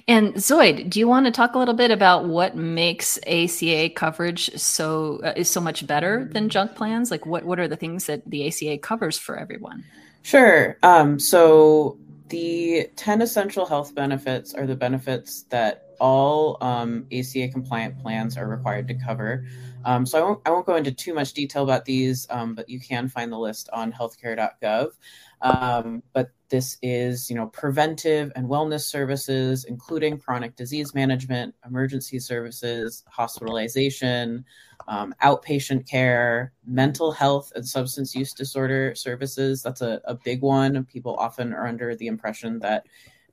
And 0.08 0.34
Zoid, 0.34 0.88
do 0.88 0.98
you 0.98 1.06
want 1.06 1.26
to 1.26 1.32
talk 1.32 1.54
a 1.54 1.58
little 1.58 1.74
bit 1.74 1.90
about 1.90 2.26
what 2.26 2.56
makes 2.56 3.18
ACA 3.26 3.90
coverage 3.90 4.50
so 4.56 5.20
uh, 5.22 5.34
is 5.36 5.50
so 5.50 5.60
much 5.60 5.86
better 5.86 6.28
than 6.32 6.48
junk 6.48 6.74
plans? 6.74 7.10
Like, 7.10 7.26
what 7.26 7.44
what 7.44 7.58
are 7.58 7.68
the 7.68 7.76
things 7.76 8.06
that 8.06 8.22
the 8.30 8.48
ACA 8.48 8.78
covers 8.78 9.18
for 9.18 9.36
everyone? 9.36 9.84
Sure. 10.22 10.78
Um, 10.82 11.18
so 11.18 11.98
the 12.28 12.88
ten 12.96 13.20
essential 13.20 13.66
health 13.66 13.94
benefits 13.94 14.54
are 14.54 14.66
the 14.66 14.76
benefits 14.76 15.42
that 15.50 15.88
all 16.00 16.56
um, 16.62 17.06
ACA 17.12 17.48
compliant 17.48 17.98
plans 18.00 18.38
are 18.38 18.48
required 18.48 18.88
to 18.88 18.94
cover. 18.94 19.44
Um, 19.84 20.06
so 20.06 20.18
I 20.18 20.22
won't, 20.22 20.40
I 20.46 20.50
won't 20.50 20.66
go 20.66 20.76
into 20.76 20.92
too 20.92 21.14
much 21.14 21.32
detail 21.32 21.62
about 21.62 21.84
these, 21.84 22.26
um, 22.30 22.54
but 22.54 22.68
you 22.68 22.80
can 22.80 23.08
find 23.08 23.32
the 23.32 23.38
list 23.38 23.68
on 23.72 23.92
healthcare.gov. 23.92 24.92
Um, 25.40 26.02
but 26.12 26.30
this 26.50 26.78
is, 26.82 27.28
you 27.28 27.34
know, 27.34 27.46
preventive 27.46 28.30
and 28.36 28.48
wellness 28.48 28.82
services, 28.82 29.64
including 29.64 30.18
chronic 30.18 30.54
disease 30.54 30.94
management, 30.94 31.54
emergency 31.66 32.18
services, 32.18 33.02
hospitalization, 33.08 34.44
um, 34.86 35.14
outpatient 35.22 35.88
care, 35.88 36.52
mental 36.64 37.10
health 37.10 37.52
and 37.54 37.66
substance 37.66 38.14
use 38.14 38.32
disorder 38.32 38.94
services. 38.94 39.62
That's 39.62 39.80
a, 39.80 40.00
a 40.04 40.14
big 40.14 40.42
one. 40.42 40.84
People 40.84 41.16
often 41.16 41.52
are 41.52 41.66
under 41.66 41.96
the 41.96 42.06
impression 42.06 42.58
that 42.60 42.86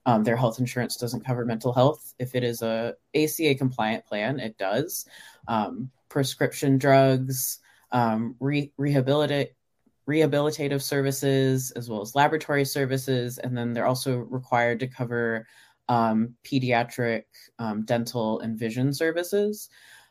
um, 0.05 0.23
their 0.23 0.37
health 0.37 0.59
insurance 0.59 0.95
doesn't 0.95 1.25
cover 1.25 1.45
mental 1.45 1.73
health. 1.73 2.13
If 2.19 2.35
it 2.35 2.43
is 2.43 2.61
a 2.61 2.95
ACA 3.15 3.55
compliant 3.55 4.05
plan, 4.05 4.39
it 4.39 4.57
does. 4.57 5.05
Um, 5.47 5.91
prescription 6.09 6.77
drugs, 6.77 7.59
um, 7.91 8.35
re- 8.39 8.71
rehabilitative 8.79 10.81
services 10.81 11.71
as 11.71 11.89
well 11.89 12.01
as 12.01 12.15
laboratory 12.15 12.65
services. 12.65 13.37
And 13.37 13.57
then 13.57 13.73
they're 13.73 13.85
also 13.85 14.17
required 14.17 14.79
to 14.79 14.87
cover 14.87 15.47
um, 15.87 16.35
pediatric, 16.43 17.23
um, 17.57 17.83
dental, 17.83 18.39
and 18.39 18.57
vision 18.57 18.93
services. 18.93 19.69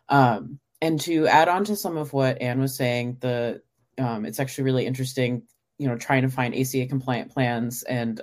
Um, 0.09 0.59
and 0.81 1.01
to 1.01 1.27
add 1.27 1.48
on 1.48 1.64
to 1.64 1.77
some 1.77 1.96
of 1.96 2.12
what 2.12 2.40
Anne 2.40 2.61
was 2.61 2.77
saying, 2.77 3.18
the 3.20 3.62
it's 4.01 4.38
actually 4.38 4.62
really 4.62 4.87
interesting, 4.87 5.42
you 5.77 5.88
know, 5.88 5.96
trying 5.96 6.22
to 6.22 6.29
find 6.29 6.55
ACA 6.55 6.87
compliant 6.87 7.33
plans 7.33 7.83
and 7.83 8.20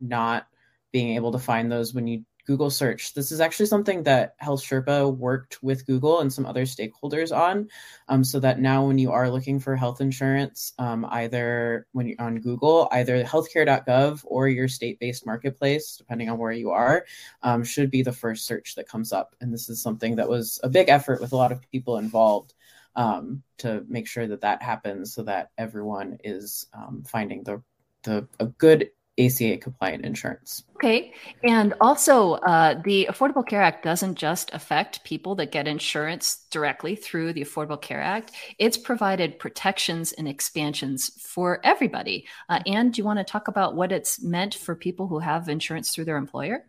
not 0.00 0.46
being 0.92 1.14
able 1.16 1.32
to 1.32 1.38
find 1.38 1.70
those 1.70 1.94
when 1.94 2.06
you 2.06 2.24
Google 2.46 2.70
search. 2.70 3.12
This 3.12 3.32
is 3.32 3.40
actually 3.40 3.66
something 3.66 4.04
that 4.04 4.38
HealthSherpa 4.40 5.14
worked 5.16 5.62
with 5.62 5.84
Google 5.84 6.20
and 6.20 6.32
some 6.32 6.46
other 6.46 6.62
stakeholders 6.62 7.36
on, 7.36 7.68
um, 8.08 8.22
so 8.22 8.38
that 8.40 8.60
now 8.60 8.86
when 8.86 8.98
you 8.98 9.10
are 9.10 9.28
looking 9.28 9.58
for 9.58 9.74
health 9.74 10.00
insurance, 10.00 10.72
um, 10.78 11.04
either 11.10 11.86
when 11.92 12.06
you're 12.06 12.20
on 12.20 12.40
Google, 12.40 12.88
either 12.92 13.22
healthcare.gov 13.24 14.20
or 14.24 14.48
your 14.48 14.68
state-based 14.68 15.26
marketplace, 15.26 15.96
depending 15.96 16.30
on 16.30 16.38
where 16.38 16.52
you 16.52 16.70
are, 16.70 17.04
um, 17.42 17.64
should 17.64 17.90
be 17.90 18.02
the 18.02 18.12
first 18.12 18.46
search 18.46 18.76
that 18.76 18.88
comes 18.88 19.12
up. 19.12 19.34
And 19.40 19.52
this 19.52 19.68
is 19.68 19.82
something 19.82 20.16
that 20.16 20.28
was 20.28 20.60
a 20.62 20.68
big 20.68 20.88
effort 20.88 21.20
with 21.20 21.32
a 21.32 21.36
lot 21.36 21.52
of 21.52 21.60
people 21.72 21.98
involved. 21.98 22.54
Um, 22.94 23.42
to 23.58 23.84
make 23.88 24.06
sure 24.06 24.26
that 24.26 24.40
that 24.40 24.62
happens, 24.62 25.12
so 25.12 25.22
that 25.24 25.50
everyone 25.58 26.16
is 26.24 26.66
um, 26.72 27.04
finding 27.06 27.42
the 27.42 27.62
the 28.04 28.26
a 28.40 28.46
good 28.46 28.88
ACA 29.18 29.56
compliant 29.58 30.04
insurance. 30.04 30.64
Okay. 30.74 31.14
And 31.42 31.74
also, 31.80 32.34
uh, 32.34 32.80
the 32.84 33.08
Affordable 33.10 33.46
Care 33.46 33.62
Act 33.62 33.82
doesn't 33.82 34.16
just 34.16 34.52
affect 34.52 35.04
people 35.04 35.34
that 35.36 35.52
get 35.52 35.66
insurance 35.66 36.46
directly 36.50 36.96
through 36.96 37.32
the 37.32 37.42
Affordable 37.42 37.80
Care 37.80 38.02
Act, 38.02 38.32
it's 38.58 38.76
provided 38.76 39.38
protections 39.38 40.12
and 40.12 40.28
expansions 40.28 41.10
for 41.20 41.60
everybody. 41.64 42.26
Uh, 42.48 42.60
and 42.66 42.92
do 42.92 43.00
you 43.00 43.04
want 43.04 43.18
to 43.18 43.24
talk 43.24 43.48
about 43.48 43.74
what 43.74 43.92
it's 43.92 44.22
meant 44.22 44.54
for 44.54 44.74
people 44.74 45.06
who 45.06 45.18
have 45.18 45.48
insurance 45.48 45.94
through 45.94 46.04
their 46.04 46.18
employer? 46.18 46.66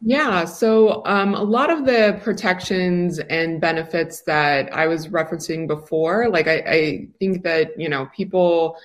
Yeah, 0.00 0.44
so 0.44 1.04
um, 1.06 1.34
a 1.34 1.42
lot 1.42 1.70
of 1.70 1.84
the 1.84 2.20
protections 2.22 3.18
and 3.18 3.60
benefits 3.60 4.22
that 4.22 4.72
I 4.72 4.86
was 4.86 5.08
referencing 5.08 5.66
before, 5.66 6.28
like 6.28 6.46
I, 6.46 6.62
I 6.66 7.08
think 7.18 7.42
that, 7.42 7.72
you 7.76 7.88
know, 7.88 8.08
people 8.14 8.76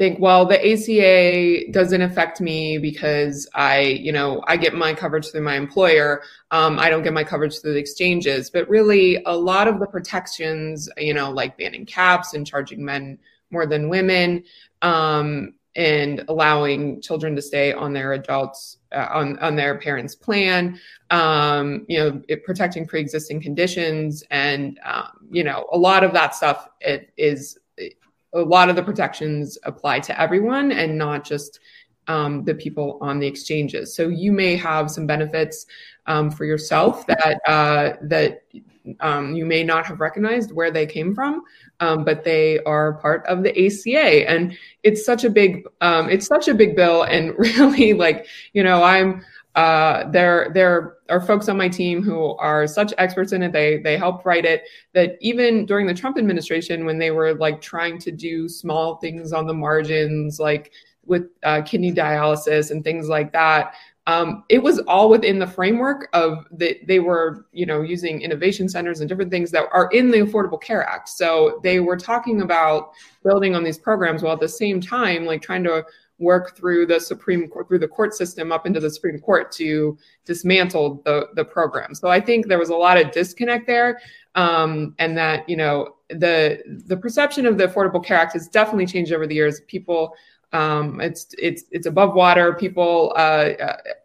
think, 0.00 0.18
well, 0.18 0.46
the 0.46 0.56
ACA 0.58 1.70
doesn't 1.72 2.00
affect 2.00 2.40
me 2.40 2.78
because 2.78 3.46
I, 3.54 3.80
you 3.80 4.12
know, 4.12 4.42
I 4.48 4.56
get 4.56 4.72
my 4.72 4.94
coverage 4.94 5.30
through 5.30 5.42
my 5.42 5.56
employer. 5.56 6.22
Um, 6.50 6.78
I 6.78 6.88
don't 6.88 7.02
get 7.02 7.12
my 7.12 7.22
coverage 7.22 7.60
through 7.60 7.74
the 7.74 7.80
exchanges. 7.80 8.48
But 8.48 8.66
really, 8.70 9.22
a 9.26 9.36
lot 9.36 9.68
of 9.68 9.78
the 9.78 9.86
protections, 9.86 10.88
you 10.96 11.12
know, 11.12 11.30
like 11.30 11.58
banning 11.58 11.84
caps 11.84 12.32
and 12.32 12.46
charging 12.46 12.82
men 12.82 13.18
more 13.50 13.66
than 13.66 13.90
women, 13.90 14.42
um, 14.80 15.52
and 15.76 16.24
allowing 16.28 17.02
children 17.02 17.36
to 17.36 17.42
stay 17.42 17.74
on 17.74 17.92
their 17.92 18.14
adults 18.14 18.78
uh, 18.92 19.06
on 19.12 19.38
on 19.40 19.54
their 19.54 19.76
parents' 19.78 20.14
plan, 20.14 20.80
um, 21.10 21.84
you 21.90 21.98
know, 21.98 22.22
it, 22.26 22.42
protecting 22.44 22.86
pre-existing 22.86 23.42
conditions, 23.42 24.24
and 24.30 24.80
um, 24.82 25.28
you 25.30 25.44
know, 25.44 25.66
a 25.72 25.78
lot 25.78 26.04
of 26.04 26.14
that 26.14 26.34
stuff 26.34 26.70
it 26.80 27.12
is 27.18 27.58
a 28.32 28.40
lot 28.40 28.68
of 28.68 28.76
the 28.76 28.82
protections 28.82 29.58
apply 29.64 30.00
to 30.00 30.20
everyone 30.20 30.72
and 30.72 30.96
not 30.96 31.24
just 31.24 31.60
um, 32.08 32.44
the 32.44 32.54
people 32.54 32.98
on 33.00 33.18
the 33.18 33.26
exchanges. 33.26 33.94
So 33.94 34.08
you 34.08 34.32
may 34.32 34.56
have 34.56 34.90
some 34.90 35.06
benefits 35.06 35.66
um, 36.06 36.30
for 36.30 36.44
yourself 36.44 37.06
that 37.06 37.40
uh, 37.46 37.96
that 38.02 38.42
um, 39.00 39.34
you 39.34 39.44
may 39.44 39.62
not 39.62 39.86
have 39.86 40.00
recognized 40.00 40.52
where 40.52 40.70
they 40.70 40.86
came 40.86 41.14
from, 41.14 41.42
um, 41.80 42.04
but 42.04 42.24
they 42.24 42.58
are 42.60 42.94
part 42.94 43.24
of 43.26 43.42
the 43.42 43.50
ACA, 43.50 44.28
and 44.28 44.56
it's 44.82 45.04
such 45.04 45.24
a 45.24 45.30
big 45.30 45.64
um, 45.80 46.08
it's 46.08 46.26
such 46.26 46.48
a 46.48 46.54
big 46.54 46.74
bill, 46.74 47.02
and 47.04 47.34
really 47.38 47.92
like 47.92 48.26
you 48.52 48.62
know 48.62 48.82
I'm 48.82 49.24
uh, 49.54 50.08
there 50.10 50.50
there 50.54 50.96
are 51.08 51.20
folks 51.20 51.48
on 51.48 51.56
my 51.56 51.68
team 51.68 52.02
who 52.02 52.36
are 52.36 52.66
such 52.66 52.94
experts 52.98 53.32
in 53.32 53.42
it. 53.42 53.52
They 53.52 53.78
they 53.78 53.96
helped 53.96 54.24
write 54.24 54.44
it. 54.44 54.64
That 54.92 55.16
even 55.20 55.66
during 55.66 55.86
the 55.86 55.94
Trump 55.94 56.18
administration, 56.18 56.84
when 56.84 56.98
they 56.98 57.10
were 57.10 57.34
like 57.34 57.60
trying 57.60 57.98
to 58.00 58.12
do 58.12 58.48
small 58.48 58.96
things 58.96 59.32
on 59.32 59.46
the 59.46 59.54
margins, 59.54 60.38
like 60.38 60.72
with 61.04 61.26
uh, 61.42 61.62
kidney 61.62 61.92
dialysis 61.92 62.70
and 62.70 62.84
things 62.84 63.08
like 63.08 63.32
that, 63.32 63.74
um, 64.06 64.44
it 64.48 64.62
was 64.62 64.78
all 64.80 65.08
within 65.08 65.38
the 65.38 65.46
framework 65.46 66.08
of 66.12 66.46
that 66.52 66.86
they 66.86 67.00
were 67.00 67.46
you 67.52 67.66
know 67.66 67.82
using 67.82 68.22
innovation 68.22 68.68
centers 68.68 69.00
and 69.00 69.08
different 69.08 69.30
things 69.30 69.50
that 69.50 69.66
are 69.72 69.88
in 69.92 70.10
the 70.10 70.18
affordable 70.18 70.60
care 70.60 70.84
act 70.88 71.08
so 71.08 71.60
they 71.62 71.80
were 71.80 71.96
talking 71.96 72.40
about 72.40 72.92
building 73.22 73.54
on 73.54 73.62
these 73.62 73.78
programs 73.78 74.22
while 74.22 74.32
at 74.32 74.40
the 74.40 74.48
same 74.48 74.80
time 74.80 75.24
like 75.26 75.42
trying 75.42 75.62
to 75.62 75.84
work 76.20 76.56
through 76.56 76.86
the 76.86 77.00
supreme 77.00 77.48
court 77.48 77.66
through 77.66 77.78
the 77.78 77.88
court 77.88 78.14
system 78.14 78.52
up 78.52 78.66
into 78.66 78.78
the 78.78 78.90
supreme 78.90 79.18
court 79.18 79.50
to 79.50 79.98
dismantle 80.24 81.02
the 81.04 81.28
the 81.34 81.44
program 81.44 81.94
so 81.94 82.08
i 82.08 82.20
think 82.20 82.46
there 82.46 82.58
was 82.58 82.70
a 82.70 82.76
lot 82.76 83.00
of 83.00 83.10
disconnect 83.10 83.66
there 83.66 84.00
um, 84.36 84.94
and 84.98 85.18
that 85.18 85.48
you 85.48 85.56
know 85.56 85.96
the 86.08 86.62
the 86.86 86.96
perception 86.96 87.46
of 87.46 87.58
the 87.58 87.66
affordable 87.66 88.04
care 88.04 88.18
act 88.18 88.34
has 88.34 88.48
definitely 88.48 88.86
changed 88.86 89.12
over 89.12 89.26
the 89.26 89.34
years 89.34 89.60
people 89.66 90.14
um, 90.52 91.00
it's 91.00 91.32
it's 91.38 91.64
it's 91.70 91.86
above 91.86 92.14
water. 92.14 92.54
People 92.54 93.12
uh, 93.16 93.50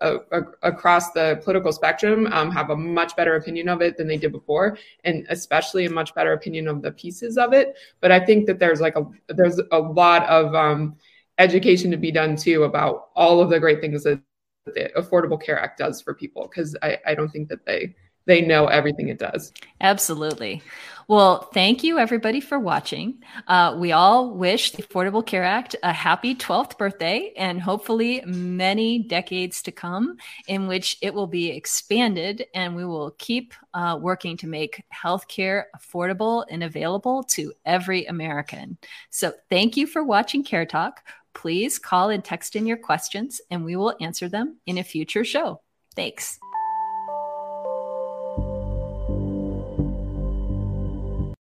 uh, 0.02 0.18
uh, 0.32 0.42
across 0.62 1.12
the 1.12 1.42
political 1.44 1.72
spectrum 1.72 2.28
um, 2.28 2.52
have 2.52 2.70
a 2.70 2.76
much 2.76 3.16
better 3.16 3.36
opinion 3.36 3.68
of 3.68 3.82
it 3.82 3.98
than 3.98 4.08
they 4.08 4.18
did 4.18 4.32
before, 4.32 4.78
and 5.04 5.26
especially 5.30 5.86
a 5.86 5.90
much 5.90 6.14
better 6.14 6.34
opinion 6.34 6.68
of 6.68 6.82
the 6.82 6.92
pieces 6.92 7.38
of 7.38 7.54
it. 7.54 7.76
But 8.00 8.12
I 8.12 8.24
think 8.24 8.46
that 8.46 8.60
there's 8.60 8.80
like 8.80 8.96
a 8.96 9.06
there's 9.28 9.60
a 9.72 9.80
lot 9.80 10.28
of 10.28 10.54
um, 10.54 10.96
education 11.38 11.92
to 11.92 11.98
be 11.98 12.12
done 12.12 12.36
too 12.36 12.64
about 12.64 13.10
all 13.16 13.42
of 13.42 13.50
the 13.50 13.60
great 13.60 13.82
things 13.82 14.04
that 14.04 14.22
the 14.66 14.92
Affordable 14.98 15.42
Care 15.42 15.60
Act 15.60 15.78
does 15.78 16.02
for 16.02 16.14
people 16.14 16.48
because 16.48 16.76
I, 16.82 16.98
I 17.06 17.16
don't 17.16 17.30
think 17.30 17.50
that 17.50 17.66
they 17.66 17.96
they 18.26 18.42
know 18.42 18.66
everything 18.66 19.10
it 19.10 19.20
does. 19.20 19.54
Absolutely. 19.82 20.64
Well, 21.08 21.44
thank 21.54 21.84
you 21.84 22.00
everybody 22.00 22.42
for 22.42 22.58
watching. 22.58 23.22
Uh, 23.48 23.76
we 23.78 23.92
all 23.92 24.32
wish 24.32 24.72
the 24.72 24.82
Affordable 24.82 25.24
Care 25.24 25.44
Act 25.44 25.76
a 25.84 25.94
happy 25.94 26.34
12th 26.34 26.80
birthday 26.80 27.32
and 27.38 27.62
hopefully 27.62 28.24
many 28.26 28.98
decades 28.98 29.62
to 29.64 29.72
come 29.72 30.18
in 30.48 30.66
which 30.66 30.98
it 31.04 31.14
will 31.14 31.28
be 31.28 31.52
expanded 31.52 32.48
and 32.56 32.76
we 32.76 32.86
will 32.86 33.12
keep 33.20 33.54
uh, 33.76 34.00
working 34.02 34.36
to 34.38 34.48
make 34.48 34.84
healthcare 34.92 35.66
affordable 35.78 36.44
and 36.50 36.64
available 36.64 37.22
to 37.24 37.54
every 37.64 38.06
American. 38.06 38.80
So 39.12 39.32
thank 39.52 39.78
you 39.78 39.86
for 39.86 40.04
watching 40.04 40.44
Care 40.44 40.66
Talk. 40.66 41.04
Please 41.36 41.78
call 41.78 42.10
and 42.10 42.24
text 42.24 42.56
in 42.56 42.66
your 42.66 42.78
questions 42.78 43.42
and 43.52 43.64
we 43.64 43.76
will 43.76 43.96
answer 44.02 44.28
them 44.28 44.58
in 44.66 44.80
a 44.80 44.84
future 44.84 45.24
show. 45.24 45.62
Thanks. 45.96 46.40